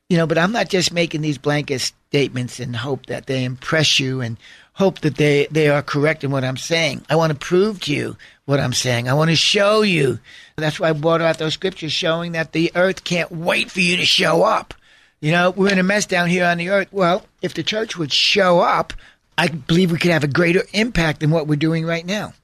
You 0.09 0.17
know, 0.19 0.27
but 0.27 0.39
I'm 0.39 0.53
not 0.53 0.69
just 0.69 0.93
making 0.93 1.23
these 1.23 1.39
blanket 1.39 1.81
statements 1.81 2.61
and 2.61 2.77
hope 2.77 3.07
that 3.07 3.27
they 3.27 3.45
impress 3.45 3.99
you 3.99 4.21
and 4.21 4.37
hope 4.75 5.01
that 5.01 5.17
they, 5.17 5.47
they 5.51 5.69
are 5.69 5.83
correct 5.83 6.25
in 6.25 6.31
what 6.31 6.45
I'm 6.45 6.57
saying. 6.57 7.05
I 7.09 7.17
want 7.17 7.33
to 7.33 7.39
prove 7.39 7.81
to 7.83 7.95
you 7.95 8.17
what 8.45 8.61
I'm 8.61 8.73
saying. 8.73 9.09
I 9.09 9.15
want 9.15 9.31
to 9.31 9.37
show 9.37 9.83
you. 9.83 10.19
That's 10.57 10.79
why 10.79 10.91
I 10.91 10.93
brought 10.93 11.23
out 11.23 11.39
those 11.39 11.55
scriptures 11.55 11.93
showing 11.93 12.33
that 12.33 12.53
the 12.53 12.73
earth 12.75 13.05
can't 13.05 13.31
wait 13.31 13.71
for 13.71 13.81
you 13.81 13.97
to 13.97 14.05
show 14.05 14.43
up. 14.43 14.75
You 15.23 15.31
know, 15.31 15.51
we're 15.53 15.71
in 15.71 15.79
a 15.79 15.85
mess 15.85 16.05
down 16.05 16.29
here 16.29 16.45
on 16.45 16.59
the 16.59 16.71
earth. 16.71 16.89
Well, 16.91 17.25
if 17.43 17.55
the 17.55 17.63
church 17.63 17.97
would 17.97 18.13
show 18.13 18.59
up, 18.59 18.93
I 19.39 19.47
believe 19.47 19.93
we 19.93 19.99
could 19.99 20.11
have 20.11 20.25
a 20.25 20.29
greater 20.29 20.65
impact 20.73 21.21
than 21.21 21.31
what 21.31 21.47
we're 21.47 21.55
doing 21.55 21.87
right 21.87 22.05
now. 22.05 22.35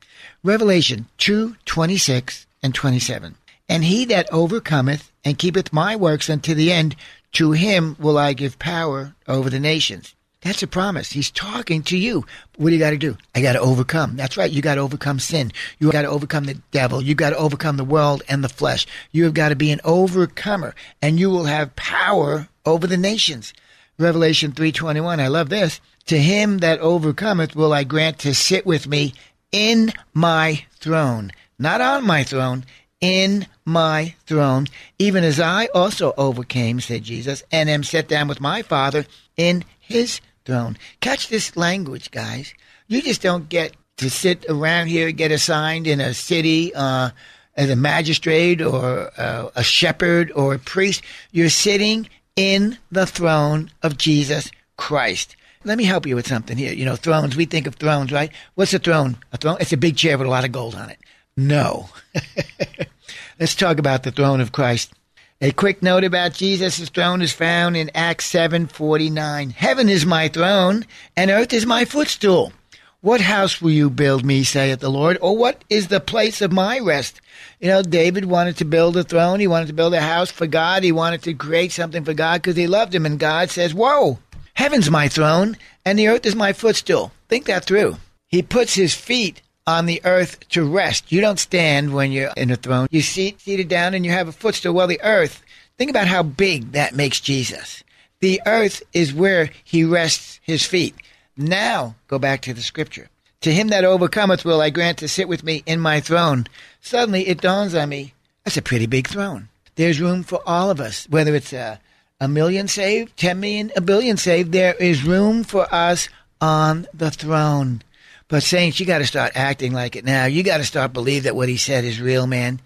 Revelation 0.45 1.07
2 1.19 1.57
26 1.65 2.47
and 2.63 2.73
27. 2.73 3.35
And 3.69 3.83
he 3.83 4.05
that 4.05 4.33
overcometh 4.33 5.11
and 5.25 5.37
keepeth 5.37 5.73
my 5.73 5.97
works 5.97 6.31
unto 6.31 6.55
the 6.55 6.71
end, 6.71 6.95
to 7.33 7.51
him 7.51 7.97
will 7.99 8.17
I 8.17 8.33
give 8.33 8.61
power 8.61 9.13
over 9.27 9.51
the 9.51 9.59
nations. 9.59 10.15
That's 10.43 10.63
a 10.63 10.69
promise. 10.69 11.11
He's 11.11 11.33
talking 11.33 11.83
to 11.83 11.99
you. 11.99 12.25
What 12.59 12.69
do 12.69 12.77
you 12.77 12.79
got 12.79 12.91
to 12.91 12.97
do? 12.97 13.17
I 13.35 13.43
got 13.43 13.55
to 13.55 13.61
overcome. 13.61 14.15
That's 14.15 14.37
right. 14.37 14.53
You 14.53 14.63
got 14.63 14.77
to 14.77 14.83
overcome 14.83 15.19
sin. 15.19 15.51
You 15.81 15.91
got 15.91 16.03
to 16.03 16.09
overcome 16.09 16.45
the 16.45 16.61
devil. 16.71 17.03
You 17.03 17.17
got 17.17 17.31
to 17.31 17.37
overcome 17.37 17.77
the 17.77 17.83
world 17.83 18.23
and 18.29 18.45
the 18.45 18.49
flesh. 18.49 18.87
You 19.11 19.25
have 19.25 19.35
got 19.35 19.49
to 19.49 19.57
be 19.57 19.73
an 19.73 19.81
overcomer 19.83 20.77
and 21.03 21.19
you 21.19 21.29
will 21.29 21.47
have 21.47 21.75
power 21.75 22.49
over 22.69 22.87
the 22.87 22.97
nations. 22.97 23.53
Revelation 23.99 24.53
3:21. 24.53 25.21
I 25.21 25.29
love 25.29 25.49
this. 25.49 25.81
To 26.07 26.19
him 26.19 26.59
that 26.59 26.81
overcometh 26.81 27.57
will 27.57 27.73
I 27.73 27.85
grant 27.85 28.19
to 28.21 28.35
sit 28.35 28.65
with 28.65 28.87
me 28.87 29.13
in 29.51 29.93
my 30.15 30.65
throne, 30.79 31.33
not 31.59 31.81
on 31.81 32.07
my 32.07 32.23
throne, 32.23 32.65
in 33.01 33.47
my 33.65 34.15
throne, 34.27 34.67
even 34.99 35.25
as 35.25 35.39
I 35.39 35.67
also 35.75 36.15
overcame, 36.17 36.81
said 36.81 37.05
Jesus, 37.05 37.43
and 37.53 37.69
am 37.69 37.85
set 37.85 38.09
down 38.09 38.29
with 38.29 38.41
my 38.41 38.63
Father 38.63 39.07
in 39.37 39.65
his 39.79 40.21
throne. 40.45 40.77
Catch 41.01 41.29
this 41.29 41.57
language, 41.57 42.11
guys. 42.11 42.55
You 42.87 43.03
just 43.03 43.23
don't 43.23 43.49
get 43.49 43.75
to 43.99 44.11
sit 44.11 44.47
around 44.49 44.87
here, 44.87 45.13
get 45.13 45.31
assigned 45.31 45.87
in 45.87 46.01
a 46.01 46.15
city 46.15 46.75
uh, 46.75 47.11
as 47.57 47.69
a 47.71 47.77
magistrate 47.77 48.63
or 48.63 49.11
uh, 49.21 49.51
a 49.55 49.63
shepherd 49.63 50.33
or 50.35 50.55
a 50.55 50.59
priest. 50.59 51.03
You're 51.33 51.51
sitting 51.51 52.09
in 52.39 52.79
the 52.93 53.05
throne 53.05 53.69
of 53.83 53.99
Jesus 53.99 54.53
Christ. 54.77 55.35
Let 55.65 55.77
me 55.77 55.83
help 55.83 56.07
you 56.07 56.15
with 56.15 56.29
something 56.29 56.57
here. 56.57 56.73
You 56.73 56.85
know, 56.85 56.95
thrones, 56.95 57.37
we 57.37 57.47
think 57.47 57.67
of 57.67 57.75
thrones, 57.75 58.13
right? 58.13 58.31
What's 58.55 58.73
a 58.73 58.79
throne? 58.79 59.17
A 59.33 59.37
throne? 59.37 59.57
It's 59.59 59.73
a 59.73 59.77
big 59.77 59.97
chair 59.97 60.17
with 60.17 60.29
a 60.29 60.31
lot 60.31 60.45
of 60.45 60.53
gold 60.53 60.77
on 60.77 60.89
it. 60.89 61.01
No. 61.37 61.91
Let's 63.41 63.57
talk 63.57 63.81
about 63.81 64.05
the 64.05 64.13
throne 64.13 64.41
of 64.41 64.53
Christ. 64.53 64.93
A 65.41 65.51
quick 65.51 65.83
note 65.83 66.05
about 66.05 66.33
Jesus' 66.33 66.89
throne 66.89 67.23
is 67.23 67.33
found 67.33 67.77
in 67.77 67.91
Acts 67.93 68.33
7:49. 68.33 69.51
Heaven 69.51 69.89
is 69.89 70.07
my 70.07 70.29
throne, 70.29 70.87
and 71.17 71.33
earth 71.33 71.53
is 71.53 71.67
my 71.67 71.85
footstool. 71.85 72.53
What 73.01 73.21
house 73.21 73.63
will 73.63 73.71
you 73.71 73.91
build 73.91 74.25
me, 74.25 74.43
saith 74.43 74.81
the 74.81 74.91
Lord, 74.91 75.19
or 75.21 75.37
what 75.37 75.63
is 75.71 75.87
the 75.87 76.01
place 76.01 76.43
of 76.43 76.51
my 76.51 76.81
rest? 76.81 77.21
You 77.61 77.69
know, 77.69 77.81
David 77.81 78.25
wanted 78.25 78.57
to 78.57 78.65
build 78.65 78.97
a 78.97 79.05
throne. 79.05 79.39
He 79.39 79.47
wanted 79.47 79.69
to 79.69 79.73
build 79.73 79.95
a 79.95 80.01
house 80.01 80.33
for 80.33 80.49
God. 80.49 80.83
He 80.83 80.91
wanted 80.91 81.23
to 81.23 81.35
create 81.35 81.71
something 81.71 82.05
for 82.05 82.13
God 82.13 82.43
because 82.43 82.57
he 82.57 82.67
loved 82.67 82.93
him. 82.93 83.07
And 83.07 83.17
God 83.17 83.51
says, 83.51 83.73
Whoa, 83.73 84.19
heaven's 84.55 84.91
my 84.91 85.07
throne, 85.07 85.57
and 85.85 85.97
the 85.97 86.09
earth 86.09 86.27
is 86.27 86.35
my 86.35 86.53
footstool. 86.53 87.13
Think 87.29 87.45
that 87.47 87.65
through. 87.65 87.99
He 88.27 88.43
puts 88.43 88.75
his 88.75 88.95
feet 88.95 89.43
on 89.65 89.87
the 89.87 90.01
earth 90.05 90.49
to 90.49 90.65
rest. 90.65 91.13
You 91.13 91.21
don't 91.21 91.39
stand 91.39 91.95
when 91.95 92.11
you're 92.11 92.33
in 92.37 92.51
a 92.51 92.57
throne. 92.57 92.89
You 92.91 93.03
sit 93.03 93.41
seated 93.41 93.69
down 93.69 93.95
and 93.95 94.05
you 94.05 94.11
have 94.11 94.27
a 94.27 94.33
footstool. 94.33 94.75
Well, 94.75 94.89
the 94.89 95.01
earth, 95.05 95.45
think 95.77 95.89
about 95.89 96.09
how 96.09 96.25
big 96.25 96.73
that 96.73 96.97
makes 96.97 97.21
Jesus. 97.21 97.85
The 98.19 98.43
earth 98.45 98.83
is 98.93 99.15
where 99.15 99.51
he 99.63 99.85
rests 99.85 100.41
his 100.43 100.65
feet. 100.65 100.97
Now, 101.39 101.95
go 102.09 102.19
back 102.19 102.43
to 102.43 102.53
the 102.53 102.61
scripture. 102.61 103.09
To 103.43 103.55
him 103.55 103.69
that 103.69 103.85
overcometh 103.85 104.45
will 104.45 104.61
I 104.61 104.71
grant 104.71 104.99
to 104.99 105.09
sit 105.09 105.29
with 105.29 105.45
me 105.45 105.63
in 105.65 105.79
my 105.79 106.01
throne. 106.01 106.49
Suddenly 106.81 107.29
it 107.29 107.41
dawns 107.41 107.77
on 107.77 107.89
me, 107.89 108.15
that's 108.45 108.57
a 108.57 108.63
pretty 108.63 108.87
big 108.87 109.07
throne. 109.07 109.49
There's 109.77 110.01
room 110.01 110.25
for 110.25 110.43
all 110.45 110.71
of 110.71 110.81
us, 110.81 111.07
whether 111.09 111.37
it's 111.37 111.53
a, 111.53 111.79
a 112.21 112.27
million 112.27 112.67
saved, 112.67 113.17
10 113.17 113.39
million, 113.39 113.71
a 113.77 113.81
billion 113.81 114.17
saved, 114.17 114.51
there 114.51 114.75
is 114.75 115.05
room 115.05 115.45
for 115.45 115.73
us 115.73 116.09
on 116.41 116.89
the 116.93 117.13
throne. 117.13 117.83
But 118.27 118.43
saints, 118.43 118.81
you 118.81 118.87
got 118.87 118.99
to 118.99 119.07
start 119.07 119.33
acting 119.37 119.73
like 119.73 119.95
it 119.95 120.05
now. 120.05 120.25
You 120.25 120.43
got 120.43 120.57
to 120.59 120.65
start 120.65 120.93
believe 120.93 121.23
that 121.23 121.37
what 121.37 121.49
he 121.49 121.57
said 121.57 121.85
is 121.85 122.01
real, 122.01 122.27
man. 122.27 122.61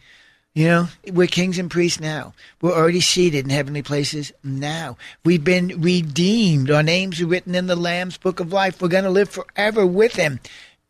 You 0.55 0.67
know, 0.67 0.89
we're 1.11 1.29
kings 1.29 1.59
and 1.59 1.71
priests 1.71 1.99
now. 1.99 2.35
We're 2.61 2.77
already 2.77 3.01
seated 3.01 3.45
in 3.45 3.51
heavenly 3.51 3.81
places 3.81 4.33
now. 4.45 4.99
We've 5.25 5.43
been 5.43 5.81
redeemed. 5.81 6.71
Our 6.71 6.83
names 6.83 7.23
are 7.23 7.27
written 7.27 7.55
in 7.55 7.69
the 7.69 7.77
Lamb's 7.77 8.19
book 8.19 8.39
of 8.39 8.53
life. 8.53 8.81
We're 8.81 8.89
going 8.89 9.05
to 9.05 9.11
live 9.11 9.31
forever 9.31 9.87
with 9.87 10.17
him 10.17 10.41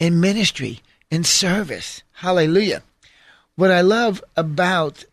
in 0.01 0.21
ministry, 0.21 0.81
in 1.13 1.23
service. 1.23 2.03
Hallelujah. 2.15 2.83
What 3.55 3.71
I 3.71 3.83
love 3.83 4.23
about 4.37 5.05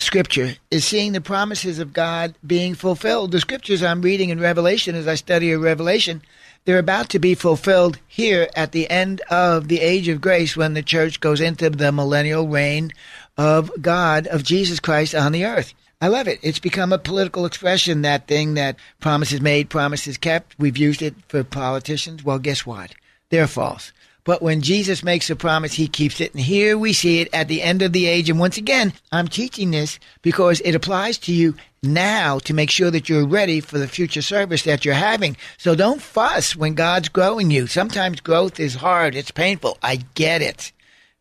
Scripture 0.00 0.54
is 0.70 0.84
seeing 0.84 1.12
the 1.12 1.20
promises 1.20 1.80
of 1.80 1.92
God 1.92 2.36
being 2.46 2.76
fulfilled. 2.76 3.32
The 3.32 3.40
scriptures 3.40 3.82
I'm 3.82 4.00
reading 4.00 4.28
in 4.30 4.38
Revelation 4.38 4.94
as 4.94 5.08
I 5.08 5.16
study 5.16 5.50
a 5.50 5.58
Revelation 5.58 6.22
they're 6.68 6.78
about 6.78 7.08
to 7.08 7.18
be 7.18 7.34
fulfilled 7.34 7.98
here 8.06 8.46
at 8.54 8.72
the 8.72 8.90
end 8.90 9.22
of 9.30 9.68
the 9.68 9.80
age 9.80 10.06
of 10.08 10.20
grace 10.20 10.54
when 10.54 10.74
the 10.74 10.82
church 10.82 11.18
goes 11.18 11.40
into 11.40 11.70
the 11.70 11.90
millennial 11.90 12.46
reign 12.46 12.92
of 13.38 13.70
God, 13.80 14.26
of 14.26 14.42
Jesus 14.42 14.80
Christ 14.80 15.14
on 15.14 15.32
the 15.32 15.46
earth. 15.46 15.72
I 16.00 16.08
love 16.08 16.28
it. 16.28 16.38
It's 16.42 16.58
become 16.58 16.92
a 16.92 16.98
political 16.98 17.44
expression, 17.44 18.02
that 18.02 18.28
thing 18.28 18.54
that 18.54 18.76
promises 19.00 19.40
made, 19.40 19.70
promises 19.70 20.16
kept. 20.16 20.56
We've 20.58 20.76
used 20.76 21.02
it 21.02 21.14
for 21.28 21.42
politicians. 21.42 22.22
Well, 22.22 22.38
guess 22.38 22.66
what? 22.66 22.94
They're 23.30 23.46
false. 23.46 23.92
But 24.24 24.42
when 24.42 24.60
Jesus 24.60 25.02
makes 25.02 25.30
a 25.30 25.36
promise, 25.36 25.72
he 25.72 25.88
keeps 25.88 26.20
it. 26.20 26.34
And 26.34 26.40
here 26.42 26.76
we 26.76 26.92
see 26.92 27.20
it 27.20 27.28
at 27.32 27.48
the 27.48 27.62
end 27.62 27.80
of 27.80 27.92
the 27.92 28.06
age. 28.06 28.28
And 28.28 28.38
once 28.38 28.58
again, 28.58 28.92
I'm 29.10 29.26
teaching 29.26 29.70
this 29.70 29.98
because 30.22 30.60
it 30.60 30.74
applies 30.74 31.16
to 31.18 31.32
you 31.32 31.56
now 31.82 32.38
to 32.40 32.52
make 32.52 32.70
sure 32.70 32.90
that 32.90 33.08
you're 33.08 33.26
ready 33.26 33.60
for 33.60 33.78
the 33.78 33.88
future 33.88 34.20
service 34.20 34.64
that 34.64 34.84
you're 34.84 34.94
having. 34.94 35.36
So 35.56 35.74
don't 35.74 36.02
fuss 36.02 36.54
when 36.54 36.74
God's 36.74 37.08
growing 37.08 37.50
you. 37.50 37.66
Sometimes 37.66 38.20
growth 38.20 38.60
is 38.60 38.74
hard. 38.74 39.14
It's 39.14 39.30
painful. 39.30 39.78
I 39.82 40.04
get 40.14 40.42
it. 40.42 40.72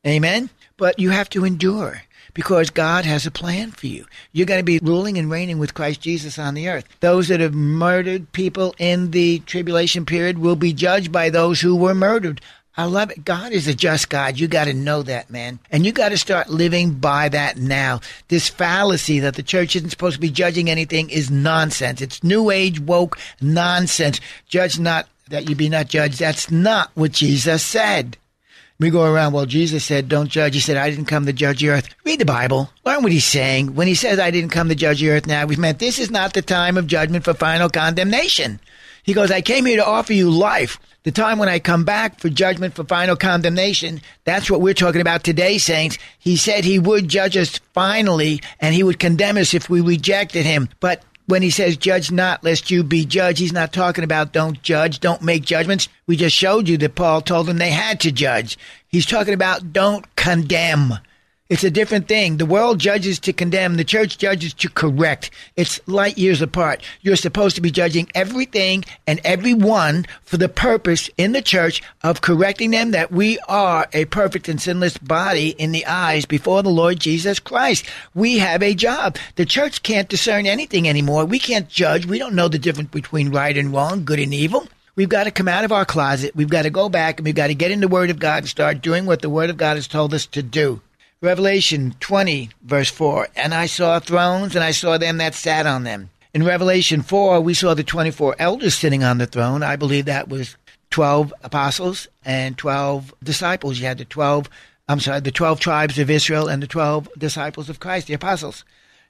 Amen. 0.06 0.50
But 0.76 1.00
you 1.00 1.10
have 1.12 1.30
to 1.30 1.46
endure 1.46 2.04
because 2.38 2.70
God 2.70 3.04
has 3.04 3.26
a 3.26 3.32
plan 3.32 3.72
for 3.72 3.88
you. 3.88 4.06
You're 4.32 4.46
going 4.46 4.60
to 4.60 4.64
be 4.64 4.78
ruling 4.84 5.18
and 5.18 5.28
reigning 5.28 5.58
with 5.58 5.74
Christ 5.74 6.02
Jesus 6.02 6.38
on 6.38 6.54
the 6.54 6.70
earth. 6.70 6.86
Those 7.00 7.30
that 7.30 7.40
have 7.40 7.56
murdered 7.56 8.32
people 8.32 8.76
in 8.78 9.10
the 9.10 9.40
tribulation 9.40 10.06
period 10.06 10.38
will 10.38 10.56
be 10.56 10.72
judged 10.72 11.12
by 11.12 11.32
those 11.32 11.62
who 11.62 11.76
were 11.76 11.96
murdered. 11.96 12.40
I 12.78 12.84
love 12.84 13.10
it. 13.10 13.26
God 13.26 13.54
is 13.54 13.68
a 13.68 13.74
just 13.74 14.10
God. 14.10 14.40
You 14.40 14.48
got 14.48 14.66
to 14.66 14.76
know 14.76 15.02
that, 15.02 15.32
man. 15.32 15.58
And 15.72 15.84
you 15.84 15.92
got 15.92 16.10
to 16.10 16.18
start 16.20 16.48
living 16.48 16.94
by 16.94 17.28
that 17.30 17.58
now. 17.58 18.02
This 18.28 18.50
fallacy 18.50 19.20
that 19.22 19.34
the 19.34 19.42
church 19.42 19.76
isn't 19.76 19.90
supposed 19.90 20.18
to 20.18 20.22
be 20.22 20.30
judging 20.30 20.70
anything 20.70 21.10
is 21.10 21.32
nonsense. 21.32 22.04
It's 22.04 22.24
new 22.24 22.52
age 22.52 22.80
woke 22.80 23.18
nonsense. 23.42 24.22
Judge 24.48 24.78
not 24.78 25.08
that 25.30 25.50
you 25.50 25.56
be 25.56 25.70
not 25.70 25.88
judged. 25.88 26.20
That's 26.20 26.52
not 26.52 26.92
what 26.94 27.14
Jesus 27.14 27.64
said. 27.64 28.16
We 28.80 28.92
go 28.92 29.12
around, 29.12 29.34
well, 29.34 29.48
Jesus 29.48 29.84
said, 29.84 30.08
don't 30.08 30.30
judge. 30.30 30.54
He 30.54 30.60
said, 30.60 30.78
I 30.78 30.92
didn't 30.92 31.06
come 31.06 31.26
to 31.26 31.34
judge 31.34 31.62
the 31.62 31.70
earth. 31.70 31.90
Read 32.06 32.20
the 32.20 32.26
Bible. 32.26 32.70
Learn 32.86 33.02
what 33.02 33.12
he's 33.12 33.26
saying. 33.26 33.74
When 33.74 33.88
he 33.88 33.96
says, 33.96 34.20
I 34.20 34.30
didn't 34.30 34.52
come 34.52 34.70
to 34.70 34.76
judge 34.76 35.00
the 35.00 35.10
earth 35.10 35.26
now, 35.26 35.46
we've 35.48 35.58
meant 35.58 35.80
this 35.80 35.98
is 35.98 36.12
not 36.12 36.34
the 36.34 36.44
time 36.44 36.78
of 36.78 36.86
judgment 36.86 37.26
for 37.26 37.34
final 37.34 37.70
condemnation. 37.70 38.60
He 39.02 39.14
goes, 39.14 39.32
I 39.32 39.42
came 39.42 39.66
here 39.66 39.78
to 39.78 39.86
offer 39.86 40.14
you 40.14 40.30
life 40.30 40.80
the 41.04 41.12
time 41.12 41.40
when 41.40 41.50
I 41.50 41.60
come 41.60 41.86
back 41.86 42.20
for 42.20 42.30
judgment 42.30 42.76
for 42.76 42.84
final 42.84 43.16
condemnation. 43.16 44.02
That's 44.26 44.52
what 44.52 44.62
we're 44.62 44.74
talking 44.74 45.02
about 45.02 45.24
today, 45.24 45.58
saints. 45.58 45.98
He 46.20 46.36
said 46.36 46.66
he 46.66 46.78
would 46.78 47.08
judge 47.08 47.38
us 47.38 47.60
finally 47.74 48.42
and 48.60 48.76
he 48.76 48.84
would 48.84 49.00
condemn 49.00 49.38
us 49.38 49.54
if 49.54 49.70
we 49.70 49.82
rejected 49.82 50.46
him. 50.46 50.70
But 50.82 51.02
when 51.28 51.42
he 51.42 51.50
says 51.50 51.78
judge 51.78 52.10
not 52.10 52.44
lest 52.44 52.72
you 52.72 52.84
be 52.84 53.06
judged, 53.06 53.40
he's 53.40 53.54
not 53.54 53.74
talking 53.74 54.04
about 54.04 54.34
don't 54.34 54.62
judge, 54.64 55.00
don't 55.00 55.22
make 55.22 55.44
judgments. 55.44 55.90
We 56.08 56.16
just 56.16 56.36
showed 56.36 56.68
you 56.68 56.78
that 56.78 56.96
Paul 56.96 57.22
told 57.22 57.48
them 57.48 57.58
they 57.58 57.70
had 57.70 58.00
to 58.02 58.12
judge. 58.12 58.58
He's 58.88 59.06
talking 59.06 59.34
about 59.34 59.74
don't 59.74 60.16
condemn. 60.16 60.94
It's 61.50 61.64
a 61.64 61.72
different 61.72 62.10
thing. 62.10 62.36
The 62.36 62.46
world 62.46 62.78
judges 62.78 63.20
to 63.20 63.32
condemn. 63.32 63.78
The 63.78 63.86
church 63.86 64.18
judges 64.18 64.54
to 64.56 64.70
correct. 64.70 65.32
It's 65.56 65.80
light 65.88 66.18
years 66.18 66.42
apart. 66.42 66.84
You're 67.02 67.16
supposed 67.16 67.56
to 67.56 67.62
be 67.62 67.72
judging 67.72 68.10
everything 68.14 68.84
and 69.06 69.22
everyone 69.24 70.08
for 70.24 70.36
the 70.36 70.50
purpose 70.50 71.10
in 71.18 71.32
the 71.32 71.42
church 71.42 71.82
of 72.04 72.20
correcting 72.20 72.72
them 72.72 72.92
that 72.92 73.14
we 73.14 73.40
are 73.48 73.88
a 73.94 74.04
perfect 74.06 74.50
and 74.50 74.62
sinless 74.62 74.98
body 74.98 75.52
in 75.52 75.72
the 75.72 75.86
eyes 75.86 76.26
before 76.26 76.64
the 76.64 76.70
Lord 76.70 77.00
Jesus 77.00 77.40
Christ. 77.40 77.86
We 78.14 78.40
have 78.40 78.62
a 78.62 78.74
job. 78.74 79.16
The 79.36 79.46
church 79.46 79.84
can't 79.84 80.10
discern 80.10 80.46
anything 80.46 80.90
anymore. 80.90 81.24
We 81.24 81.40
can't 81.40 81.70
judge. 81.70 82.06
We 82.06 82.20
don't 82.20 82.36
know 82.36 82.50
the 82.50 82.60
difference 82.60 82.90
between 82.90 83.32
right 83.32 83.58
and 83.58 83.72
wrong, 83.72 84.04
good 84.04 84.20
and 84.20 84.34
evil. 84.34 84.68
We've 84.98 85.08
got 85.08 85.26
to 85.26 85.32
come 85.32 85.48
out 85.48 85.64
of 85.64 85.72
our 85.72 85.86
closet. 85.86 86.36
We've 86.36 86.50
got 86.50 86.64
to 86.64 86.70
go 86.72 86.90
back 86.90 87.20
and 87.20 87.26
we've 87.26 87.36
got 87.36 87.48
to 87.48 87.56
get 87.56 87.72
in 87.72 87.80
the 87.80 87.88
Word 87.88 88.10
of 88.10 88.20
God 88.20 88.40
and 88.40 88.50
start 88.50 88.82
doing 88.82 89.06
what 89.06 89.22
the 89.22 89.30
Word 89.30 89.50
of 89.50 89.56
God 89.56 89.76
has 89.76 89.88
told 89.88 90.14
us 90.14 90.26
to 90.26 90.44
do. 90.44 90.82
Revelation 91.22 91.96
20, 92.00 92.50
verse 92.64 92.90
4. 92.92 93.30
And 93.36 93.54
I 93.54 93.66
saw 93.66 94.00
thrones, 94.00 94.56
and 94.56 94.64
I 94.64 94.72
saw 94.72 94.98
them 94.98 95.18
that 95.18 95.34
sat 95.34 95.66
on 95.66 95.84
them. 95.84 96.10
In 96.34 96.44
Revelation 96.44 97.02
4, 97.02 97.42
we 97.42 97.56
saw 97.56 97.74
the 97.74 97.84
24 97.84 98.36
elders 98.38 98.76
sitting 98.76 99.04
on 99.04 99.18
the 99.18 99.26
throne. 99.26 99.64
I 99.64 99.76
believe 99.76 100.06
that 100.06 100.30
was 100.30 100.56
12 100.92 101.34
apostles 101.44 102.08
and 102.24 102.58
12 102.58 103.14
disciples. 103.24 103.80
You 103.80 103.88
had 103.88 103.98
the 103.98 104.06
12, 104.06 104.48
I'm 104.88 105.00
sorry, 105.00 105.22
the 105.22 105.32
12 105.32 105.60
tribes 105.60 105.98
of 105.98 106.12
Israel 106.12 106.48
and 106.48 106.62
the 106.62 106.68
12 106.68 107.10
disciples 107.18 107.70
of 107.70 107.80
Christ, 107.80 108.08
the 108.08 108.14
apostles. 108.14 108.64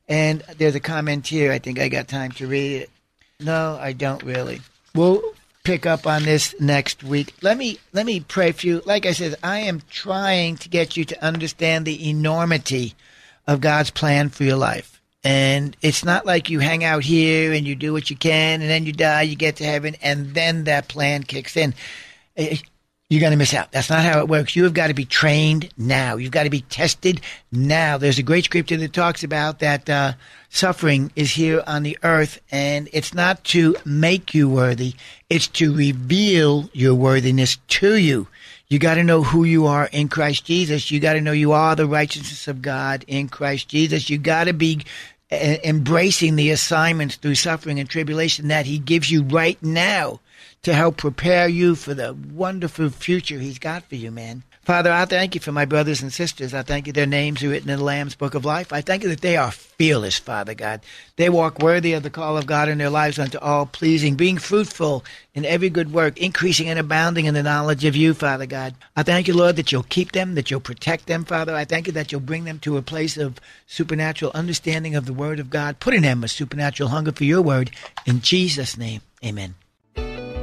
And 0.08 0.42
there's 0.58 0.76
a 0.76 0.80
comment 0.80 1.28
here. 1.28 1.52
I 1.52 1.60
think 1.60 1.80
I 1.80 1.90
got 1.90 2.08
time 2.08 2.32
to 2.34 2.48
read 2.48 2.84
it. 2.84 2.90
No, 3.42 3.78
I 3.82 3.92
don't 3.92 4.24
really. 4.24 4.62
We'll 4.96 5.22
pick 5.68 5.86
up 5.86 6.08
on 6.08 6.24
this 6.24 6.56
next 6.62 7.04
week. 7.04 7.34
Let 7.42 7.58
me 7.58 7.78
let 7.92 8.06
me 8.06 8.22
pray 8.22 8.54
for 8.54 8.66
you. 8.66 8.82
Like 8.86 9.06
I 9.06 9.12
said, 9.12 9.36
I 9.44 9.60
am 9.60 9.82
trying 9.90 10.56
to 10.58 10.70
get 10.70 10.96
you 10.96 11.04
to 11.04 11.22
understand 11.26 11.86
the 11.86 12.10
enormity 12.10 12.94
of 13.46 13.60
God's 13.60 13.90
plan 13.90 14.30
for 14.30 14.46
your 14.46 14.56
life. 14.56 15.02
And 15.26 15.76
it's 15.82 16.06
not 16.06 16.26
like 16.26 16.50
you 16.50 16.60
hang 16.60 16.86
out 16.86 17.04
here 17.04 17.52
and 17.52 17.68
you 17.68 17.76
do 17.76 17.92
what 17.92 18.10
you 18.10 18.16
can 18.16 18.62
and 18.62 18.70
then 18.70 18.86
you 18.86 18.94
die, 18.94 19.24
you 19.24 19.36
get 19.36 19.58
to 19.58 19.66
heaven, 19.66 19.98
and 20.02 20.34
then 20.34 20.64
that 20.64 20.88
plan 20.88 21.24
kicks 21.24 21.58
in. 21.58 21.74
Eh, 22.38 22.60
You're 23.10 23.22
going 23.22 23.32
to 23.32 23.38
miss 23.38 23.54
out. 23.54 23.72
That's 23.72 23.90
not 23.90 24.04
how 24.04 24.20
it 24.20 24.28
works. 24.28 24.54
You 24.54 24.66
have 24.66 24.74
got 24.74 24.88
to 24.88 24.94
be 24.94 25.06
trained 25.06 25.70
now. 25.78 26.18
You've 26.18 26.34
got 26.34 26.44
to 26.44 26.50
be 26.50 26.60
tested 26.60 27.22
now. 27.54 27.98
There's 27.98 28.20
a 28.20 28.24
great 28.24 28.44
scripture 28.44 28.76
that 28.76 28.92
talks 28.92 29.24
about 29.24 29.60
that 29.60 29.90
uh, 29.90 30.14
suffering 30.50 31.14
is 31.16 31.32
here 31.32 31.64
on 31.66 31.84
the 31.84 31.98
earth, 32.04 32.42
and 32.52 32.90
it's 32.92 33.14
not 33.14 33.46
to 33.46 33.78
make 33.86 34.34
you 34.34 34.50
worthy, 34.50 34.96
it's 35.30 35.48
to 35.48 35.74
reveal 35.74 36.70
your 36.74 36.96
worthiness 36.96 37.60
to 37.70 37.96
you. 37.96 38.28
You 38.68 38.78
got 38.78 38.96
to 38.96 39.04
know 39.06 39.24
who 39.24 39.46
you 39.46 39.68
are 39.68 39.88
in 39.94 40.10
Christ 40.10 40.44
Jesus. 40.44 40.92
You 40.92 41.00
got 41.00 41.14
to 41.14 41.22
know 41.22 41.32
you 41.32 41.54
are 41.54 41.78
the 41.78 41.88
righteousness 41.88 42.50
of 42.50 42.62
God 42.62 43.06
in 43.08 43.30
Christ 43.30 43.70
Jesus. 43.70 44.10
You 44.10 44.18
got 44.18 44.46
to 44.46 44.54
be 44.54 44.82
embracing 45.32 46.36
the 46.36 46.52
assignments 46.52 47.16
through 47.16 47.36
suffering 47.36 47.80
and 47.80 47.90
tribulation 47.90 48.50
that 48.50 48.66
He 48.66 48.80
gives 48.80 49.10
you 49.10 49.24
right 49.24 49.62
now 49.64 50.20
to 50.64 50.74
help 50.74 50.98
prepare 50.98 51.48
you 51.48 51.76
for 51.76 51.94
the 51.94 52.14
wonderful 52.14 52.90
future 52.90 53.40
He's 53.40 53.60
got 53.60 53.84
for 53.84 53.96
you, 53.96 54.12
man. 54.12 54.44
Father, 54.68 54.92
I 54.92 55.06
thank 55.06 55.34
you 55.34 55.40
for 55.40 55.54
my 55.54 55.64
brothers 55.64 56.02
and 56.02 56.12
sisters. 56.12 56.54
I 56.54 56.62
thank 56.62 56.88
you 56.88 56.92
their 56.92 57.06
names 57.06 57.42
are 57.42 57.48
written 57.48 57.70
in 57.70 57.78
the 57.80 57.86
Lamb's 57.86 58.16
Book 58.16 58.36
of 58.36 58.44
Life. 58.44 58.74
I 58.74 58.82
thank 58.82 59.02
you 59.02 59.08
that 59.08 59.22
they 59.22 59.38
are 59.38 59.50
fearless, 59.50 60.20
Father 60.20 60.54
God. 60.54 60.82
They 61.16 61.30
walk 61.30 61.60
worthy 61.60 61.94
of 61.94 62.04
the 62.04 62.10
call 62.10 62.38
of 62.38 62.48
God 62.48 62.68
in 62.68 62.78
their 62.78 62.90
lives 62.90 63.18
unto 63.18 63.38
all 63.38 63.66
pleasing, 63.66 64.16
being 64.16 64.38
fruitful 64.38 65.06
in 65.34 65.46
every 65.46 65.70
good 65.70 65.94
work, 65.94 66.18
increasing 66.18 66.68
and 66.68 66.78
abounding 66.78 67.28
in 67.28 67.34
the 67.34 67.44
knowledge 67.44 67.86
of 67.86 67.96
you, 67.96 68.14
Father 68.14 68.46
God. 68.46 68.76
I 68.94 69.04
thank 69.04 69.30
you, 69.30 69.36
Lord, 69.36 69.56
that 69.56 69.72
you'll 69.72 69.84
keep 69.84 70.12
them, 70.12 70.36
that 70.36 70.52
you'll 70.52 70.60
protect 70.60 71.06
them, 71.06 71.24
Father. 71.24 71.56
I 71.56 71.64
thank 71.64 71.88
you 71.88 71.94
that 71.94 72.12
you'll 72.12 72.20
bring 72.20 72.44
them 72.44 72.60
to 72.60 72.76
a 72.76 72.82
place 72.82 73.16
of 73.16 73.40
supernatural 73.68 74.32
understanding 74.36 74.96
of 74.98 75.06
the 75.06 75.14
Word 75.14 75.40
of 75.40 75.50
God, 75.50 75.80
put 75.80 75.94
in 75.94 76.04
them 76.04 76.26
a 76.26 76.28
supernatural 76.28 76.90
hunger 76.90 77.14
for 77.14 77.24
your 77.24 77.42
Word. 77.42 77.72
In 78.06 78.20
Jesus' 78.20 78.78
name, 78.78 79.00
amen. 79.24 79.56